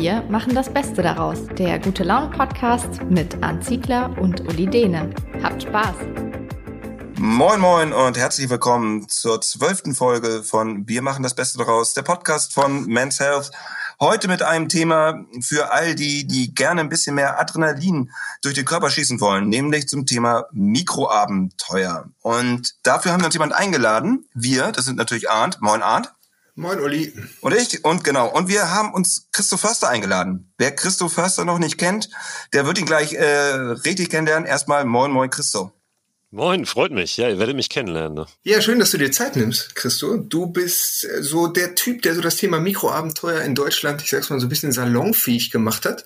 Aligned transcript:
Wir 0.00 0.22
machen 0.30 0.54
das 0.54 0.72
Beste 0.72 1.02
daraus. 1.02 1.40
Der 1.58 1.80
Gute 1.80 2.04
Laune 2.04 2.30
Podcast 2.30 3.02
mit 3.10 3.42
Arndt 3.42 3.64
Ziegler 3.64 4.16
und 4.20 4.42
Uli 4.42 4.64
Dehne. 4.64 5.10
Habt 5.42 5.64
Spaß! 5.64 5.96
Moin 7.16 7.58
Moin 7.58 7.92
und 7.92 8.16
herzlich 8.16 8.48
willkommen 8.48 9.08
zur 9.08 9.40
zwölften 9.40 9.96
Folge 9.96 10.44
von 10.44 10.86
Wir 10.86 11.02
machen 11.02 11.24
das 11.24 11.34
Beste 11.34 11.58
daraus, 11.58 11.94
der 11.94 12.02
Podcast 12.02 12.54
von 12.54 12.86
Men's 12.86 13.18
Health. 13.18 13.50
Heute 13.98 14.28
mit 14.28 14.40
einem 14.40 14.68
Thema 14.68 15.24
für 15.40 15.72
all 15.72 15.96
die, 15.96 16.28
die 16.28 16.54
gerne 16.54 16.80
ein 16.80 16.88
bisschen 16.88 17.16
mehr 17.16 17.40
Adrenalin 17.40 18.12
durch 18.42 18.54
den 18.54 18.66
Körper 18.66 18.90
schießen 18.90 19.20
wollen, 19.20 19.48
nämlich 19.48 19.88
zum 19.88 20.06
Thema 20.06 20.44
Mikroabenteuer. 20.52 22.04
Und 22.22 22.76
dafür 22.84 23.10
haben 23.10 23.22
wir 23.22 23.26
uns 23.26 23.34
jemand 23.34 23.52
eingeladen. 23.52 24.28
Wir, 24.32 24.70
das 24.70 24.84
sind 24.84 24.94
natürlich 24.94 25.28
Arndt. 25.28 25.60
Moin 25.60 25.82
Arndt. 25.82 26.12
Moin 26.58 26.80
Uli. 26.80 27.12
Und 27.40 27.54
ich, 27.54 27.84
und 27.84 28.02
genau. 28.02 28.28
Und 28.34 28.48
wir 28.48 28.72
haben 28.72 28.92
uns 28.92 29.28
Christoph 29.30 29.60
Förster 29.60 29.88
eingeladen. 29.90 30.52
Wer 30.58 30.74
Christoph 30.74 31.12
Förster 31.12 31.44
noch 31.44 31.60
nicht 31.60 31.78
kennt, 31.78 32.10
der 32.52 32.66
wird 32.66 32.80
ihn 32.80 32.84
gleich 32.84 33.12
äh, 33.12 33.22
richtig 33.22 34.10
kennenlernen. 34.10 34.44
Erstmal 34.44 34.84
Moin 34.84 35.12
Moin 35.12 35.30
Christoph. 35.30 35.70
Moin, 36.32 36.66
freut 36.66 36.90
mich. 36.90 37.16
Ja, 37.16 37.28
ihr 37.28 37.38
werdet 37.38 37.54
mich 37.54 37.68
kennenlernen. 37.68 38.14
Ne? 38.14 38.26
Ja, 38.42 38.60
schön, 38.60 38.80
dass 38.80 38.90
du 38.90 38.98
dir 38.98 39.12
Zeit 39.12 39.36
nimmst, 39.36 39.76
Christo. 39.76 40.16
Du 40.16 40.46
bist 40.46 41.04
äh, 41.04 41.22
so 41.22 41.46
der 41.46 41.76
Typ, 41.76 42.02
der 42.02 42.16
so 42.16 42.20
das 42.20 42.34
Thema 42.34 42.58
Mikroabenteuer 42.58 43.42
in 43.42 43.54
Deutschland, 43.54 44.02
ich 44.02 44.10
sag's 44.10 44.28
mal 44.28 44.40
so 44.40 44.46
ein 44.46 44.50
bisschen 44.50 44.72
salonfähig 44.72 45.52
gemacht 45.52 45.86
hat. 45.86 46.04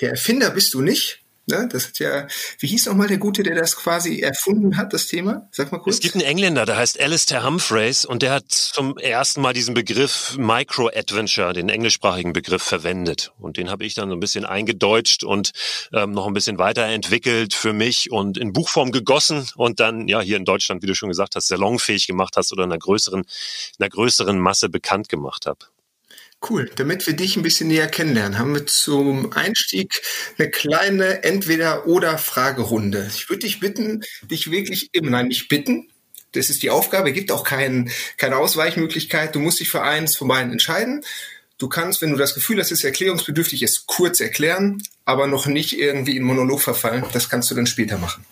Der 0.00 0.10
Erfinder 0.10 0.50
bist 0.50 0.74
du 0.74 0.80
nicht. 0.80 1.21
Ne? 1.46 1.68
Das 1.70 1.88
hat 1.88 1.98
ja, 1.98 2.28
wie 2.60 2.68
hieß 2.68 2.86
nochmal 2.86 3.08
der 3.08 3.18
Gute, 3.18 3.42
der 3.42 3.56
das 3.56 3.74
quasi 3.74 4.20
erfunden 4.20 4.76
hat, 4.76 4.92
das 4.92 5.08
Thema? 5.08 5.48
Sag 5.50 5.72
mal 5.72 5.78
kurz. 5.78 5.96
Es 5.96 6.00
gibt 6.00 6.14
einen 6.14 6.24
Engländer, 6.24 6.66
der 6.66 6.76
heißt 6.76 7.00
Alistair 7.00 7.44
Humphreys 7.44 8.04
und 8.04 8.22
der 8.22 8.32
hat 8.32 8.50
zum 8.50 8.96
ersten 8.96 9.40
Mal 9.40 9.52
diesen 9.52 9.74
Begriff 9.74 10.36
Micro-Adventure, 10.38 11.52
den 11.52 11.68
englischsprachigen 11.68 12.32
Begriff, 12.32 12.62
verwendet. 12.62 13.32
Und 13.40 13.56
den 13.56 13.70
habe 13.70 13.84
ich 13.84 13.94
dann 13.94 14.08
so 14.08 14.14
ein 14.14 14.20
bisschen 14.20 14.44
eingedeutscht 14.44 15.24
und 15.24 15.50
ähm, 15.92 16.12
noch 16.12 16.28
ein 16.28 16.32
bisschen 16.32 16.58
weiterentwickelt 16.58 17.54
für 17.54 17.72
mich 17.72 18.12
und 18.12 18.38
in 18.38 18.52
Buchform 18.52 18.92
gegossen 18.92 19.48
und 19.56 19.80
dann 19.80 20.06
ja 20.06 20.20
hier 20.20 20.36
in 20.36 20.44
Deutschland, 20.44 20.82
wie 20.82 20.86
du 20.86 20.94
schon 20.94 21.08
gesagt 21.08 21.34
hast, 21.34 21.48
salonfähig 21.48 22.06
gemacht 22.06 22.36
hast 22.36 22.52
oder 22.52 22.62
einer 22.62 22.78
größeren, 22.78 23.24
einer 23.80 23.88
größeren 23.88 24.38
Masse 24.38 24.68
bekannt 24.68 25.08
gemacht 25.08 25.46
habe. 25.46 25.58
Cool. 26.48 26.70
Damit 26.74 27.06
wir 27.06 27.14
dich 27.14 27.36
ein 27.36 27.42
bisschen 27.42 27.68
näher 27.68 27.86
kennenlernen, 27.86 28.38
haben 28.38 28.54
wir 28.54 28.66
zum 28.66 29.32
Einstieg 29.32 30.02
eine 30.38 30.50
kleine 30.50 31.22
Entweder-oder-Fragerunde. 31.22 33.08
Ich 33.14 33.28
würde 33.28 33.46
dich 33.46 33.60
bitten, 33.60 34.02
dich 34.22 34.50
wirklich 34.50 34.88
immer, 34.92 35.10
nein, 35.10 35.28
nicht 35.28 35.48
bitten. 35.48 35.88
Das 36.32 36.50
ist 36.50 36.62
die 36.62 36.70
Aufgabe, 36.70 37.12
gibt 37.12 37.30
auch 37.30 37.44
kein, 37.44 37.92
keine 38.16 38.38
Ausweichmöglichkeit. 38.38 39.34
Du 39.34 39.38
musst 39.38 39.60
dich 39.60 39.68
für 39.68 39.82
eins 39.82 40.16
von 40.16 40.26
beiden 40.28 40.50
entscheiden. 40.50 41.04
Du 41.58 41.68
kannst, 41.68 42.02
wenn 42.02 42.10
du 42.10 42.16
das 42.16 42.34
Gefühl 42.34 42.58
hast, 42.58 42.72
es 42.72 42.78
ist 42.78 42.84
erklärungsbedürftig, 42.84 43.62
es 43.62 43.86
kurz 43.86 44.20
erklären, 44.20 44.82
aber 45.04 45.28
noch 45.28 45.46
nicht 45.46 45.78
irgendwie 45.78 46.16
in 46.16 46.24
Monolog 46.24 46.60
verfallen. 46.60 47.04
Das 47.12 47.28
kannst 47.28 47.50
du 47.52 47.54
dann 47.54 47.66
später 47.66 47.98
machen. 47.98 48.24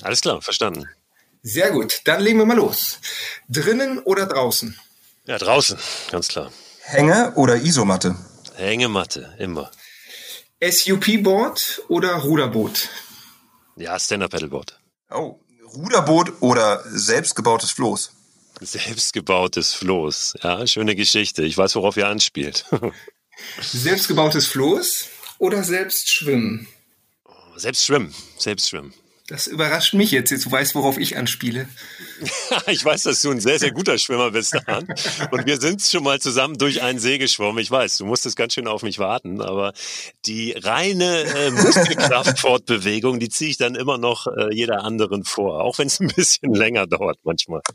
Alles 0.00 0.22
klar, 0.22 0.40
verstanden. 0.40 0.88
Sehr 1.42 1.72
gut. 1.72 2.00
Dann 2.04 2.22
legen 2.22 2.38
wir 2.38 2.46
mal 2.46 2.56
los. 2.56 3.00
Drinnen 3.50 3.98
oder 3.98 4.24
draußen? 4.24 4.78
Ja, 5.26 5.36
draußen, 5.36 5.78
ganz 6.10 6.28
klar. 6.28 6.50
Hänge 6.86 7.32
oder 7.36 7.56
Isomatte? 7.56 8.14
Hängematte, 8.56 9.34
immer. 9.38 9.70
SUP-Board 10.62 11.82
oder 11.88 12.12
Ruderboot? 12.16 12.90
Ja, 13.76 13.98
Stand-Up-Pedalboard. 13.98 14.78
Oh, 15.10 15.40
Ruderboot 15.74 16.42
oder 16.42 16.84
selbstgebautes 16.86 17.70
Floß? 17.70 18.12
Selbstgebautes 18.60 19.72
Floß. 19.72 20.34
Ja, 20.42 20.66
schöne 20.66 20.94
Geschichte. 20.94 21.42
Ich 21.42 21.56
weiß, 21.56 21.74
worauf 21.76 21.96
ihr 21.96 22.06
anspielt. 22.06 22.66
selbstgebautes 23.60 24.46
Floß 24.46 25.08
oder 25.38 25.64
selbst 25.64 26.10
schwimmen? 26.10 26.68
Selbst 27.56 27.84
schwimmen. 27.86 28.14
Selbst 28.36 28.68
schwimmen. 28.68 28.92
Das 29.26 29.46
überrascht 29.46 29.94
mich 29.94 30.10
jetzt. 30.10 30.30
Jetzt 30.30 30.44
du 30.44 30.52
weißt, 30.52 30.74
worauf 30.74 30.98
ich 30.98 31.16
anspiele. 31.16 31.66
ich 32.66 32.84
weiß, 32.84 33.04
dass 33.04 33.22
du 33.22 33.30
ein 33.30 33.40
sehr, 33.40 33.58
sehr 33.58 33.72
guter 33.72 33.96
Schwimmer 33.96 34.32
bist, 34.32 34.54
Dan. 34.66 34.86
Und 35.30 35.46
wir 35.46 35.58
sind 35.58 35.80
schon 35.80 36.04
mal 36.04 36.20
zusammen 36.20 36.58
durch 36.58 36.82
einen 36.82 36.98
See 36.98 37.16
geschwommen. 37.16 37.62
Ich 37.62 37.70
weiß, 37.70 37.96
du 37.96 38.04
musstest 38.04 38.36
ganz 38.36 38.52
schön 38.52 38.68
auf 38.68 38.82
mich 38.82 38.98
warten. 38.98 39.40
Aber 39.40 39.72
die 40.26 40.52
reine 40.52 41.22
äh, 41.22 41.50
Muskelkraftfortbewegung, 41.52 43.18
die 43.18 43.30
ziehe 43.30 43.50
ich 43.50 43.56
dann 43.56 43.76
immer 43.76 43.96
noch 43.96 44.26
äh, 44.26 44.54
jeder 44.54 44.84
anderen 44.84 45.24
vor. 45.24 45.62
Auch 45.62 45.78
wenn 45.78 45.86
es 45.86 46.00
ein 46.00 46.08
bisschen 46.08 46.52
länger 46.54 46.86
dauert 46.86 47.18
manchmal. 47.22 47.62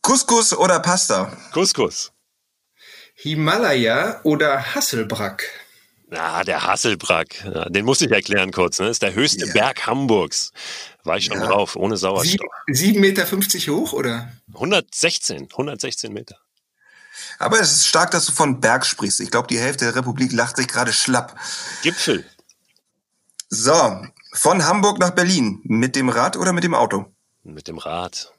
Couscous 0.00 0.56
oder 0.56 0.80
Pasta? 0.80 1.36
Couscous. 1.52 2.12
Himalaya 3.14 4.20
oder 4.22 4.74
Hasselbrack? 4.74 5.65
Ah, 6.10 6.44
der 6.44 6.62
Hasselbrack, 6.62 7.44
ja, 7.44 7.64
den 7.68 7.84
muss 7.84 8.00
ich 8.00 8.10
erklären 8.10 8.52
kurz. 8.52 8.78
Ne? 8.78 8.86
Das 8.86 8.96
ist 8.96 9.02
der 9.02 9.14
höchste 9.14 9.46
ja. 9.46 9.52
Berg 9.52 9.86
Hamburgs. 9.86 10.52
War 11.02 11.16
ich 11.16 11.24
schon 11.26 11.38
ja. 11.38 11.46
drauf, 11.46 11.74
ohne 11.74 11.96
Sauerstoff. 11.96 12.46
7,50 12.68 13.00
Meter 13.00 13.26
hoch, 13.72 13.92
oder? 13.92 14.32
116, 14.54 15.48
116 15.50 16.12
Meter. 16.12 16.36
Aber 17.38 17.60
es 17.60 17.72
ist 17.72 17.86
stark, 17.86 18.12
dass 18.12 18.26
du 18.26 18.32
von 18.32 18.60
Berg 18.60 18.86
sprichst. 18.86 19.20
Ich 19.20 19.30
glaube, 19.30 19.48
die 19.48 19.58
Hälfte 19.58 19.84
der 19.84 19.96
Republik 19.96 20.32
lacht 20.32 20.56
sich 20.56 20.68
gerade 20.68 20.92
schlapp. 20.92 21.38
Gipfel. 21.82 22.24
So, 23.48 24.04
von 24.32 24.64
Hamburg 24.64 24.98
nach 24.98 25.10
Berlin. 25.10 25.60
Mit 25.64 25.96
dem 25.96 26.08
Rad 26.08 26.36
oder 26.36 26.52
mit 26.52 26.64
dem 26.64 26.74
Auto? 26.74 27.12
Mit 27.42 27.68
dem 27.68 27.78
Rad. 27.78 28.32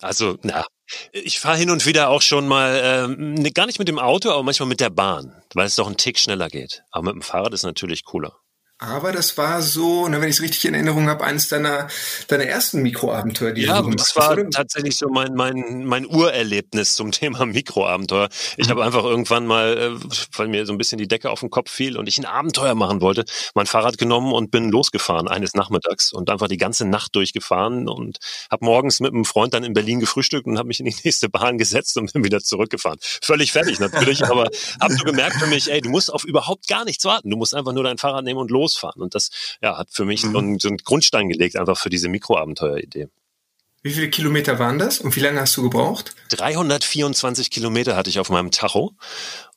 Also, 0.00 0.38
na, 0.42 0.64
ich 1.12 1.40
fahre 1.40 1.56
hin 1.56 1.70
und 1.70 1.86
wieder 1.86 2.10
auch 2.10 2.22
schon 2.22 2.46
mal, 2.46 3.08
ne, 3.16 3.50
gar 3.52 3.66
nicht 3.66 3.78
mit 3.78 3.88
dem 3.88 3.98
Auto, 3.98 4.30
aber 4.30 4.42
manchmal 4.42 4.68
mit 4.68 4.80
der 4.80 4.90
Bahn, 4.90 5.42
weil 5.54 5.66
es 5.66 5.76
doch 5.76 5.86
einen 5.86 5.96
Tick 5.96 6.18
schneller 6.18 6.48
geht. 6.48 6.82
Aber 6.90 7.04
mit 7.06 7.14
dem 7.14 7.22
Fahrrad 7.22 7.54
ist 7.54 7.62
natürlich 7.62 8.04
cooler. 8.04 8.36
Aber 8.78 9.12
das 9.12 9.38
war 9.38 9.62
so, 9.62 10.08
ne, 10.08 10.20
wenn 10.20 10.28
ich 10.28 10.36
es 10.36 10.42
richtig 10.42 10.64
in 10.64 10.74
Erinnerung 10.74 11.08
habe, 11.08 11.22
eines 11.22 11.48
deiner, 11.48 11.86
deiner 12.26 12.44
ersten 12.44 12.82
Mikroabenteuer, 12.82 13.52
die 13.52 13.62
ja, 13.62 13.78
du 13.78 13.84
gemacht 13.84 14.00
das 14.00 14.16
war 14.16 14.32
oder? 14.32 14.50
tatsächlich 14.50 14.96
so 14.96 15.08
mein, 15.08 15.34
mein, 15.34 15.84
mein 15.84 16.04
Urerlebnis 16.06 16.96
zum 16.96 17.12
Thema 17.12 17.46
Mikroabenteuer. 17.46 18.28
Ich 18.56 18.66
mhm. 18.66 18.70
habe 18.72 18.84
einfach 18.84 19.04
irgendwann 19.04 19.46
mal, 19.46 19.78
äh, 19.78 19.90
weil 20.36 20.48
mir 20.48 20.66
so 20.66 20.72
ein 20.72 20.78
bisschen 20.78 20.98
die 20.98 21.06
Decke 21.06 21.30
auf 21.30 21.38
den 21.38 21.50
Kopf 21.50 21.70
fiel 21.70 21.96
und 21.96 22.08
ich 22.08 22.18
ein 22.18 22.24
Abenteuer 22.24 22.74
machen 22.74 23.00
wollte, 23.00 23.24
mein 23.54 23.66
Fahrrad 23.66 23.96
genommen 23.96 24.32
und 24.32 24.50
bin 24.50 24.70
losgefahren 24.70 25.28
eines 25.28 25.54
Nachmittags 25.54 26.12
und 26.12 26.28
einfach 26.28 26.48
die 26.48 26.56
ganze 26.56 26.84
Nacht 26.84 27.14
durchgefahren 27.14 27.88
und 27.88 28.18
habe 28.50 28.64
morgens 28.64 28.98
mit 28.98 29.12
einem 29.12 29.24
Freund 29.24 29.54
dann 29.54 29.62
in 29.62 29.72
Berlin 29.72 30.00
gefrühstückt 30.00 30.48
und 30.48 30.58
habe 30.58 30.66
mich 30.66 30.80
in 30.80 30.86
die 30.86 30.96
nächste 31.04 31.28
Bahn 31.28 31.58
gesetzt 31.58 31.96
und 31.96 32.12
bin 32.12 32.24
wieder 32.24 32.40
zurückgefahren. 32.40 32.98
Völlig 33.00 33.52
fertig 33.52 33.78
natürlich, 33.78 34.24
aber 34.24 34.50
habe 34.80 34.94
so 34.94 35.04
gemerkt 35.04 35.36
für 35.36 35.46
mich, 35.46 35.70
ey, 35.70 35.80
du 35.80 35.90
musst 35.90 36.12
auf 36.12 36.24
überhaupt 36.24 36.66
gar 36.66 36.84
nichts 36.84 37.04
warten. 37.04 37.30
Du 37.30 37.36
musst 37.36 37.54
einfach 37.54 37.72
nur 37.72 37.84
dein 37.84 37.98
Fahrrad 37.98 38.24
nehmen 38.24 38.40
und 38.40 38.50
los 38.50 38.63
losfahren. 38.64 39.02
Und 39.02 39.14
das 39.14 39.30
ja, 39.62 39.76
hat 39.76 39.88
für 39.90 40.04
mich 40.04 40.24
mhm. 40.24 40.32
so, 40.32 40.38
einen, 40.38 40.58
so 40.58 40.68
einen 40.68 40.78
Grundstein 40.78 41.28
gelegt, 41.28 41.56
einfach 41.56 41.78
für 41.78 41.90
diese 41.90 42.08
Mikroabenteuer-Idee. 42.08 43.08
Wie 43.82 43.92
viele 43.92 44.08
Kilometer 44.08 44.58
waren 44.58 44.78
das 44.78 44.98
und 44.98 45.14
wie 45.14 45.20
lange 45.20 45.38
hast 45.40 45.58
du 45.58 45.62
gebraucht? 45.62 46.14
324 46.30 47.50
Kilometer 47.50 47.96
hatte 47.96 48.08
ich 48.08 48.18
auf 48.18 48.30
meinem 48.30 48.50
Tacho. 48.50 48.94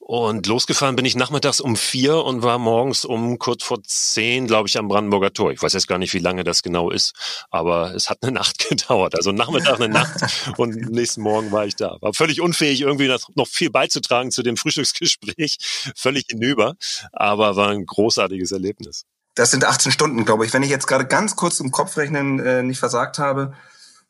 Und 0.07 0.47
losgefahren 0.47 0.95
bin 0.95 1.03
ich 1.03 1.17
nachmittags 1.17 1.59
um 1.59 1.75
vier 1.75 2.23
und 2.23 2.41
war 2.41 2.59
morgens 2.59 3.03
um 3.03 3.39
kurz 3.39 3.65
vor 3.65 3.83
zehn, 3.83 4.47
glaube 4.47 4.69
ich, 4.69 4.77
am 4.77 4.87
Brandenburger 4.87 5.33
Tor. 5.33 5.51
Ich 5.51 5.61
weiß 5.61 5.73
jetzt 5.73 5.89
gar 5.89 5.97
nicht, 5.97 6.13
wie 6.13 6.19
lange 6.19 6.45
das 6.45 6.63
genau 6.63 6.91
ist, 6.91 7.13
aber 7.49 7.93
es 7.93 8.09
hat 8.09 8.19
eine 8.21 8.31
Nacht 8.39 8.69
gedauert. 8.69 9.15
Also 9.15 9.33
Nachmittag 9.33 9.81
eine 9.81 9.89
Nacht 9.89 10.15
und 10.57 10.77
nächsten 10.91 11.19
Morgen 11.23 11.51
war 11.51 11.65
ich 11.65 11.75
da. 11.75 11.97
War 11.99 12.13
völlig 12.13 12.39
unfähig, 12.39 12.79
irgendwie 12.79 13.13
noch 13.35 13.47
viel 13.49 13.69
beizutragen 13.69 14.31
zu 14.31 14.43
dem 14.43 14.55
Frühstücksgespräch. 14.55 15.57
Völlig 15.97 16.27
hinüber, 16.29 16.75
aber 17.11 17.57
war 17.57 17.71
ein 17.71 17.85
großartiges 17.85 18.53
Erlebnis. 18.53 19.03
Das 19.35 19.51
sind 19.51 19.65
18 19.65 19.91
Stunden, 19.91 20.23
glaube 20.23 20.45
ich. 20.45 20.53
Wenn 20.53 20.63
ich 20.63 20.69
jetzt 20.69 20.87
gerade 20.87 21.05
ganz 21.05 21.35
kurz 21.35 21.59
im 21.59 21.71
Kopf 21.71 21.97
rechnen 21.97 22.39
äh, 22.39 22.63
nicht 22.63 22.79
versagt 22.79 23.19
habe, 23.19 23.55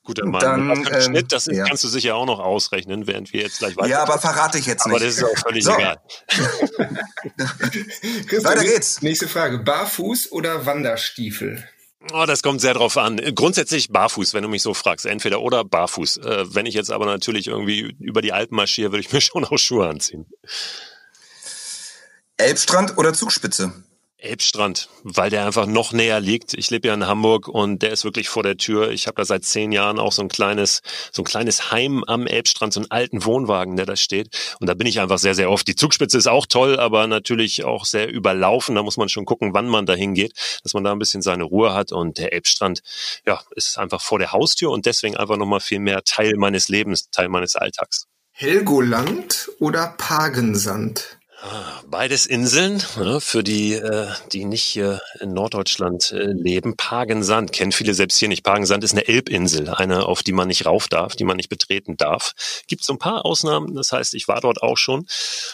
Guter 0.07 0.25
Mann. 0.25 0.39
Dann, 0.39 0.83
das, 0.85 1.05
ähm, 1.05 1.11
Schnitt, 1.11 1.31
das 1.33 1.47
ja. 1.47 1.65
kannst 1.65 1.83
du 1.83 1.89
sicher 1.89 2.15
auch 2.15 2.25
noch 2.25 2.39
ausrechnen, 2.39 3.07
während 3.07 3.33
wir 3.33 3.41
jetzt 3.41 3.59
gleich 3.59 3.75
weiter. 3.75 3.89
Ja, 3.89 4.03
aber 4.03 4.19
verrate 4.19 4.57
ich 4.57 4.65
jetzt 4.65 4.85
nicht. 4.85 4.95
Aber 4.95 5.03
das 5.03 5.17
ist 5.17 5.23
auch 5.25 5.37
völlig 5.37 5.65
so. 5.65 5.73
egal. 5.73 5.99
weiter 8.45 8.63
geht's. 8.63 9.01
Nächste 9.01 9.27
Frage. 9.27 9.59
Barfuß 9.59 10.31
oder 10.31 10.65
Wanderstiefel? 10.65 11.67
Oh, 12.13 12.23
das 12.25 12.41
kommt 12.41 12.61
sehr 12.61 12.73
drauf 12.73 12.95
an. 12.95 13.17
Grundsätzlich 13.35 13.89
barfuß, 13.89 14.33
wenn 14.33 14.43
du 14.43 14.47
mich 14.47 14.61
so 14.61 14.73
fragst. 14.73 15.05
Entweder 15.05 15.41
oder 15.41 15.65
barfuß. 15.65 16.17
Äh, 16.17 16.55
wenn 16.55 16.65
ich 16.65 16.73
jetzt 16.73 16.89
aber 16.89 17.05
natürlich 17.05 17.47
irgendwie 17.47 17.93
über 17.99 18.21
die 18.21 18.31
Alpen 18.31 18.55
marschiere, 18.55 18.93
würde 18.93 19.01
ich 19.01 19.11
mir 19.11 19.19
schon 19.21 19.43
auch 19.43 19.57
Schuhe 19.57 19.89
anziehen. 19.89 20.25
Elbstrand 22.37 22.97
oder 22.97 23.13
Zugspitze? 23.13 23.73
Elbstrand, 24.19 24.89
weil 25.03 25.29
der 25.29 25.45
einfach 25.45 25.67
noch 25.67 25.93
näher 25.93 26.19
liegt. 26.19 26.55
Ich 26.55 26.71
lebe 26.71 26.87
ja 26.87 26.93
in 26.95 27.05
Hamburg 27.05 27.47
und 27.47 27.83
der 27.83 27.91
ist 27.91 28.03
wirklich 28.03 28.29
vor 28.29 28.41
der 28.41 28.57
Tür. 28.57 28.89
Ich 28.89 29.05
habe 29.05 29.15
da 29.15 29.25
seit 29.25 29.45
zehn 29.45 29.71
Jahren 29.71 29.99
auch 29.99 30.11
so 30.11 30.23
ein 30.23 30.27
kleines, 30.27 30.81
so 31.11 31.21
ein 31.21 31.25
kleines 31.25 31.71
Heim 31.71 32.03
am 32.03 32.25
Elbstrand, 32.25 32.73
so 32.73 32.79
einen 32.79 32.89
alten 32.89 33.25
Wohnwagen, 33.25 33.75
der 33.75 33.85
da 33.85 33.95
steht. 33.95 34.55
Und 34.59 34.67
da 34.67 34.73
bin 34.73 34.87
ich 34.87 34.99
einfach 34.99 35.19
sehr, 35.19 35.35
sehr 35.35 35.51
oft. 35.51 35.67
Die 35.67 35.75
Zugspitze 35.75 36.17
ist 36.17 36.27
auch 36.27 36.47
toll, 36.47 36.79
aber 36.79 37.05
natürlich 37.05 37.63
auch 37.63 37.85
sehr 37.85 38.11
überlaufen. 38.11 38.73
Da 38.73 38.81
muss 38.81 38.97
man 38.97 39.07
schon 39.07 39.25
gucken, 39.25 39.53
wann 39.53 39.67
man 39.67 39.85
da 39.85 39.93
hingeht, 39.93 40.33
dass 40.63 40.73
man 40.73 40.83
da 40.83 40.91
ein 40.91 40.99
bisschen 40.99 41.21
seine 41.21 41.43
Ruhe 41.43 41.75
hat. 41.75 41.91
Und 41.91 42.17
der 42.17 42.33
Elbstrand, 42.33 42.81
ja, 43.25 43.39
ist 43.55 43.77
einfach 43.77 44.01
vor 44.01 44.17
der 44.17 44.31
Haustür 44.31 44.71
und 44.71 44.87
deswegen 44.87 45.15
einfach 45.15 45.37
nochmal 45.37 45.59
viel 45.59 45.79
mehr 45.79 46.03
Teil 46.03 46.33
meines 46.37 46.69
Lebens, 46.69 47.11
Teil 47.11 47.29
meines 47.29 47.55
Alltags. 47.55 48.07
Helgoland 48.31 49.49
oder 49.59 49.95
Pagensand? 49.97 51.16
Beides 51.85 52.25
Inseln, 52.25 52.83
ne, 52.97 53.21
für 53.21 53.43
die, 53.43 53.73
äh, 53.73 54.07
die 54.31 54.43
nicht 54.43 54.63
hier 54.63 54.99
in 55.19 55.33
Norddeutschland 55.33 56.11
äh, 56.11 56.31
leben. 56.31 56.75
Pagensand 56.75 57.51
kennen 57.51 57.71
viele 57.71 57.93
selbst 57.93 58.17
hier 58.17 58.27
nicht. 58.27 58.43
Pagensand 58.43 58.83
ist 58.83 58.93
eine 58.93 59.07
Elbinsel, 59.07 59.69
eine, 59.69 60.07
auf 60.07 60.23
die 60.23 60.31
man 60.31 60.47
nicht 60.47 60.65
rauf 60.65 60.87
darf, 60.87 61.15
die 61.15 61.25
man 61.25 61.37
nicht 61.37 61.49
betreten 61.49 61.95
darf. 61.95 62.33
Gibt 62.65 62.83
so 62.83 62.93
ein 62.93 62.99
paar 62.99 63.23
Ausnahmen, 63.23 63.75
das 63.75 63.91
heißt, 63.91 64.15
ich 64.15 64.27
war 64.27 64.41
dort 64.41 64.63
auch 64.63 64.77
schon. 64.77 65.05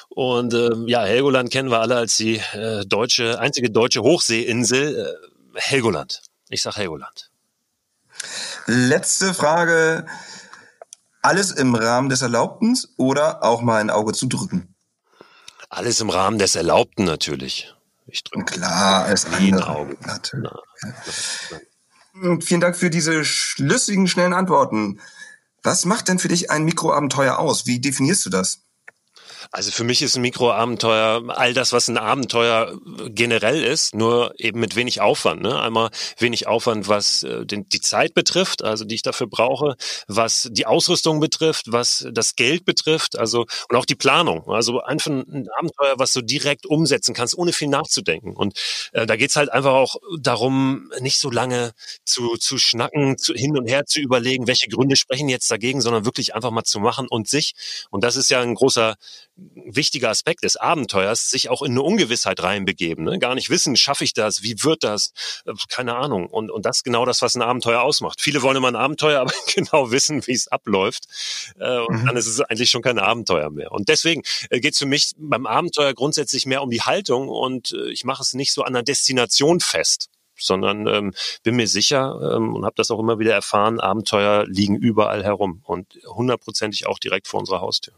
Und 0.07 0.53
äh, 0.53 0.69
ja, 0.87 1.03
Helgoland 1.03 1.51
kennen 1.51 1.69
wir 1.69 1.81
alle 1.81 1.97
als 1.97 2.15
die 2.15 2.37
äh, 2.53 2.85
deutsche, 2.85 3.39
einzige 3.39 3.69
deutsche 3.69 4.03
Hochseeinsel. 4.03 5.17
Äh, 5.55 5.59
Helgoland. 5.59 6.21
Ich 6.49 6.61
sag 6.61 6.77
Helgoland. 6.77 7.29
Letzte 8.67 9.33
Frage. 9.33 10.05
Alles 11.21 11.51
im 11.51 11.75
Rahmen 11.75 12.09
des 12.09 12.21
Erlaubten 12.21 12.77
oder 12.97 13.43
auch 13.43 13.61
mal 13.61 13.81
ein 13.81 13.89
Auge 13.89 14.13
zu 14.13 14.27
drücken? 14.27 14.72
Alles 15.73 16.01
im 16.01 16.11
Rahmen 16.11 16.37
des 16.37 16.55
Erlaubten 16.55 17.03
natürlich. 17.03 17.73
Ich 18.05 18.23
drücke 18.23 18.45
Klar, 18.45 19.05
als 19.05 19.25
andere. 19.25 19.67
Augen. 19.67 19.97
Natürlich. 20.05 20.51
Na, 22.13 22.37
Vielen 22.41 22.61
Dank 22.61 22.75
für 22.75 22.91
diese 22.91 23.25
schlüssigen, 23.25 24.07
schnellen 24.07 24.33
Antworten. 24.33 24.99
Was 25.63 25.85
macht 25.85 26.09
denn 26.09 26.19
für 26.19 26.27
dich 26.27 26.51
ein 26.51 26.63
Mikroabenteuer 26.63 27.39
aus? 27.39 27.65
Wie 27.65 27.79
definierst 27.79 28.23
du 28.23 28.29
das? 28.29 28.62
Also 29.55 29.69
für 29.69 29.83
mich 29.83 30.01
ist 30.01 30.15
ein 30.15 30.23
Mikroabenteuer 30.23 31.21
all 31.27 31.53
das, 31.53 31.73
was 31.73 31.87
ein 31.87 31.99
Abenteuer 31.99 32.75
generell 33.09 33.63
ist, 33.63 33.93
nur 33.93 34.33
eben 34.39 34.59
mit 34.59 34.75
wenig 34.75 34.99
Aufwand. 34.99 35.43
Ne? 35.43 35.61
Einmal 35.61 35.91
wenig 36.17 36.47
Aufwand, 36.47 36.87
was 36.87 37.21
äh, 37.21 37.45
den, 37.45 37.69
die 37.69 37.79
Zeit 37.79 38.15
betrifft, 38.15 38.63
also 38.63 38.83
die 38.83 38.95
ich 38.95 39.03
dafür 39.03 39.27
brauche, 39.27 39.75
was 40.07 40.49
die 40.51 40.65
Ausrüstung 40.65 41.19
betrifft, 41.19 41.71
was 41.71 42.07
das 42.11 42.35
Geld 42.35 42.65
betrifft, 42.65 43.15
also 43.15 43.45
und 43.69 43.77
auch 43.77 43.85
die 43.85 43.93
Planung. 43.93 44.49
Also 44.49 44.81
einfach 44.81 45.11
ein 45.11 45.47
Abenteuer, 45.55 45.99
was 45.99 46.13
du 46.13 46.23
direkt 46.23 46.65
umsetzen 46.65 47.13
kannst, 47.13 47.37
ohne 47.37 47.53
viel 47.53 47.67
nachzudenken. 47.67 48.35
Und 48.35 48.59
äh, 48.93 49.05
da 49.05 49.17
geht's 49.17 49.35
halt 49.35 49.51
einfach 49.51 49.73
auch 49.73 49.97
darum, 50.19 50.91
nicht 50.99 51.19
so 51.19 51.29
lange 51.29 51.73
zu, 52.05 52.37
zu 52.37 52.57
schnacken, 52.57 53.19
zu, 53.19 53.35
hin 53.35 53.55
und 53.55 53.67
her 53.67 53.85
zu 53.85 53.99
überlegen, 53.99 54.47
welche 54.47 54.67
Gründe 54.67 54.95
sprechen 54.95 55.29
jetzt 55.29 55.51
dagegen, 55.51 55.79
sondern 55.79 56.05
wirklich 56.05 56.33
einfach 56.33 56.49
mal 56.49 56.63
zu 56.63 56.79
machen 56.79 57.05
und 57.07 57.29
sich. 57.29 57.53
Und 57.91 58.03
das 58.03 58.15
ist 58.15 58.31
ja 58.31 58.41
ein 58.41 58.55
großer 58.55 58.95
wichtiger 59.55 60.09
Aspekt 60.09 60.43
des 60.43 60.55
Abenteuers, 60.55 61.29
sich 61.29 61.49
auch 61.49 61.61
in 61.61 61.71
eine 61.71 61.81
Ungewissheit 61.81 62.41
reinbegeben. 62.41 63.05
Ne? 63.05 63.19
Gar 63.19 63.35
nicht 63.35 63.49
wissen, 63.49 63.75
schaffe 63.75 64.03
ich 64.03 64.13
das, 64.13 64.43
wie 64.43 64.63
wird 64.63 64.83
das, 64.83 65.13
äh, 65.45 65.53
keine 65.69 65.95
Ahnung. 65.95 66.27
Und, 66.27 66.51
und 66.51 66.65
das 66.65 66.77
ist 66.77 66.83
genau 66.83 67.05
das, 67.05 67.21
was 67.21 67.35
ein 67.35 67.41
Abenteuer 67.41 67.81
ausmacht. 67.81 68.21
Viele 68.21 68.41
wollen 68.41 68.57
immer 68.57 68.67
ein 68.67 68.75
Abenteuer, 68.75 69.21
aber 69.21 69.33
genau 69.53 69.91
wissen, 69.91 70.25
wie 70.27 70.33
es 70.33 70.47
abläuft. 70.47 71.05
Äh, 71.59 71.79
und 71.79 72.01
mhm. 72.01 72.05
dann 72.05 72.17
ist 72.17 72.27
es 72.27 72.41
eigentlich 72.41 72.69
schon 72.69 72.81
kein 72.81 72.99
Abenteuer 72.99 73.49
mehr. 73.49 73.71
Und 73.71 73.89
deswegen 73.89 74.23
äh, 74.49 74.59
geht 74.59 74.73
es 74.73 74.79
für 74.79 74.85
mich 74.85 75.11
beim 75.17 75.45
Abenteuer 75.45 75.93
grundsätzlich 75.93 76.45
mehr 76.45 76.61
um 76.61 76.69
die 76.69 76.81
Haltung 76.81 77.27
und 77.29 77.71
äh, 77.73 77.91
ich 77.91 78.03
mache 78.03 78.21
es 78.21 78.33
nicht 78.33 78.53
so 78.53 78.63
an 78.63 78.73
der 78.73 78.83
Destination 78.83 79.59
fest 79.59 80.09
sondern 80.35 80.87
ähm, 80.87 81.13
bin 81.43 81.55
mir 81.55 81.67
sicher 81.67 82.35
ähm, 82.35 82.55
und 82.55 82.65
habe 82.65 82.75
das 82.75 82.91
auch 82.91 82.99
immer 82.99 83.19
wieder 83.19 83.33
erfahren, 83.33 83.79
Abenteuer 83.79 84.45
liegen 84.47 84.75
überall 84.75 85.23
herum 85.23 85.61
und 85.63 85.99
hundertprozentig 86.05 86.87
auch 86.87 86.99
direkt 86.99 87.27
vor 87.27 87.39
unserer 87.39 87.61
Haustür. 87.61 87.93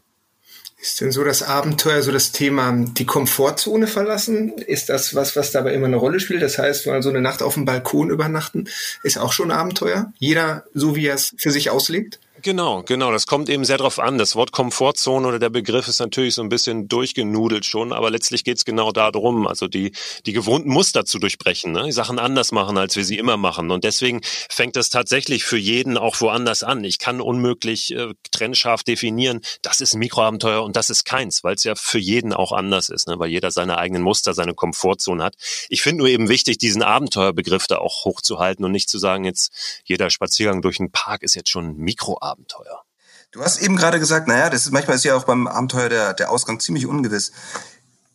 Ist 0.78 1.00
denn 1.00 1.10
so 1.10 1.24
das 1.24 1.42
Abenteuer, 1.42 2.02
so 2.02 2.12
das 2.12 2.32
Thema 2.32 2.72
die 2.72 3.06
Komfortzone 3.06 3.86
verlassen? 3.86 4.52
Ist 4.58 4.88
das 4.88 5.14
was, 5.14 5.34
was 5.34 5.50
dabei 5.50 5.72
immer 5.72 5.86
eine 5.86 5.96
Rolle 5.96 6.20
spielt? 6.20 6.42
Das 6.42 6.58
heißt, 6.58 6.86
mal 6.86 7.02
so 7.02 7.08
eine 7.08 7.22
Nacht 7.22 7.42
auf 7.42 7.54
dem 7.54 7.64
Balkon 7.64 8.10
übernachten 8.10 8.68
ist 9.02 9.18
auch 9.18 9.32
schon 9.32 9.50
ein 9.50 9.58
Abenteuer. 9.58 10.12
Jeder 10.18 10.64
so, 10.74 10.94
wie 10.94 11.06
er 11.06 11.14
es 11.14 11.34
für 11.38 11.50
sich 11.50 11.70
auslegt? 11.70 12.20
Genau, 12.46 12.84
genau. 12.84 13.10
Das 13.10 13.26
kommt 13.26 13.48
eben 13.48 13.64
sehr 13.64 13.76
drauf 13.76 13.98
an. 13.98 14.18
Das 14.18 14.36
Wort 14.36 14.52
Komfortzone 14.52 15.26
oder 15.26 15.40
der 15.40 15.50
Begriff 15.50 15.88
ist 15.88 15.98
natürlich 15.98 16.36
so 16.36 16.42
ein 16.42 16.48
bisschen 16.48 16.86
durchgenudelt 16.86 17.64
schon, 17.64 17.92
aber 17.92 18.08
letztlich 18.08 18.44
geht 18.44 18.58
es 18.58 18.64
genau 18.64 18.92
darum, 18.92 19.48
also 19.48 19.66
die, 19.66 19.90
die 20.26 20.32
gewohnten 20.32 20.70
Muster 20.70 21.04
zu 21.04 21.18
durchbrechen, 21.18 21.72
ne? 21.72 21.82
die 21.86 21.90
Sachen 21.90 22.20
anders 22.20 22.52
machen, 22.52 22.78
als 22.78 22.94
wir 22.94 23.04
sie 23.04 23.18
immer 23.18 23.36
machen. 23.36 23.72
Und 23.72 23.82
deswegen 23.82 24.20
fängt 24.48 24.76
das 24.76 24.90
tatsächlich 24.90 25.42
für 25.42 25.56
jeden 25.56 25.98
auch 25.98 26.20
woanders 26.20 26.62
an. 26.62 26.84
Ich 26.84 27.00
kann 27.00 27.20
unmöglich 27.20 27.92
äh, 27.92 28.14
trennscharf 28.30 28.84
definieren, 28.84 29.40
das 29.62 29.80
ist 29.80 29.94
ein 29.94 29.98
Mikroabenteuer 29.98 30.62
und 30.62 30.76
das 30.76 30.88
ist 30.88 31.04
keins, 31.04 31.42
weil 31.42 31.56
es 31.56 31.64
ja 31.64 31.74
für 31.74 31.98
jeden 31.98 32.32
auch 32.32 32.52
anders 32.52 32.90
ist, 32.90 33.08
ne? 33.08 33.18
weil 33.18 33.30
jeder 33.30 33.50
seine 33.50 33.76
eigenen 33.78 34.02
Muster, 34.02 34.34
seine 34.34 34.54
Komfortzone 34.54 35.24
hat. 35.24 35.34
Ich 35.68 35.82
finde 35.82 35.98
nur 35.98 36.08
eben 36.08 36.28
wichtig, 36.28 36.58
diesen 36.58 36.84
Abenteuerbegriff 36.84 37.66
da 37.66 37.78
auch 37.78 38.04
hochzuhalten 38.04 38.64
und 38.64 38.70
nicht 38.70 38.88
zu 38.88 38.98
sagen, 38.98 39.24
jetzt 39.24 39.50
jeder 39.84 40.10
Spaziergang 40.10 40.62
durch 40.62 40.78
einen 40.78 40.92
Park 40.92 41.24
ist 41.24 41.34
jetzt 41.34 41.50
schon 41.50 41.70
ein 41.70 41.76
Mikroabenteuer. 41.78 42.35
Abenteuer. 42.36 42.84
Du 43.32 43.42
hast 43.42 43.60
eben 43.60 43.76
gerade 43.76 43.98
gesagt, 43.98 44.28
naja, 44.28 44.50
das 44.50 44.66
ist 44.66 44.72
manchmal 44.72 44.96
ist 44.96 45.04
ja 45.04 45.16
auch 45.16 45.24
beim 45.24 45.46
Abenteuer 45.46 45.88
der, 45.88 46.14
der 46.14 46.30
Ausgang 46.30 46.60
ziemlich 46.60 46.86
ungewiss. 46.86 47.32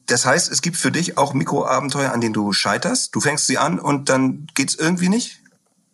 Das 0.05 0.25
heißt, 0.25 0.51
es 0.51 0.61
gibt 0.61 0.77
für 0.77 0.91
dich 0.91 1.17
auch 1.17 1.33
Mikroabenteuer, 1.33 2.11
an 2.11 2.21
denen 2.21 2.33
du 2.33 2.53
scheiterst. 2.53 3.15
Du 3.15 3.21
fängst 3.21 3.47
sie 3.47 3.57
an 3.57 3.79
und 3.79 4.09
dann 4.09 4.47
geht's 4.53 4.75
irgendwie 4.75 5.09
nicht? 5.09 5.40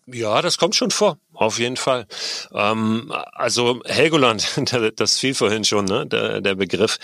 Ja, 0.09 0.41
das 0.41 0.57
kommt 0.57 0.75
schon 0.75 0.91
vor. 0.91 1.17
Auf 1.33 1.59
jeden 1.59 1.75
Fall. 1.75 2.07
Ähm, 2.53 3.13
also 3.33 3.81
Helgoland, 3.85 4.59
das 4.95 5.19
fiel 5.19 5.35
vorhin 5.35 5.65
schon, 5.65 5.85
ne? 5.85 6.07
der, 6.07 6.39
der 6.41 6.55
Begriff. 6.55 6.97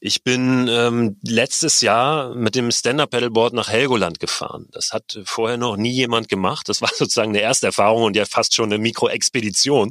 Ich 0.00 0.22
bin 0.22 0.68
ähm, 0.68 1.16
letztes 1.22 1.80
Jahr 1.80 2.34
mit 2.34 2.54
dem 2.54 2.70
Stand-Up-Pedalboard 2.70 3.54
nach 3.54 3.68
Helgoland 3.68 4.20
gefahren. 4.20 4.68
Das 4.72 4.92
hat 4.92 5.18
vorher 5.24 5.56
noch 5.56 5.76
nie 5.76 5.90
jemand 5.90 6.28
gemacht. 6.28 6.68
Das 6.68 6.82
war 6.82 6.90
sozusagen 6.94 7.30
eine 7.30 7.40
erste 7.40 7.66
Erfahrung 7.66 8.04
und 8.04 8.14
ja 8.14 8.26
fast 8.26 8.54
schon 8.54 8.66
eine 8.66 8.78
Mikroexpedition. 8.78 9.90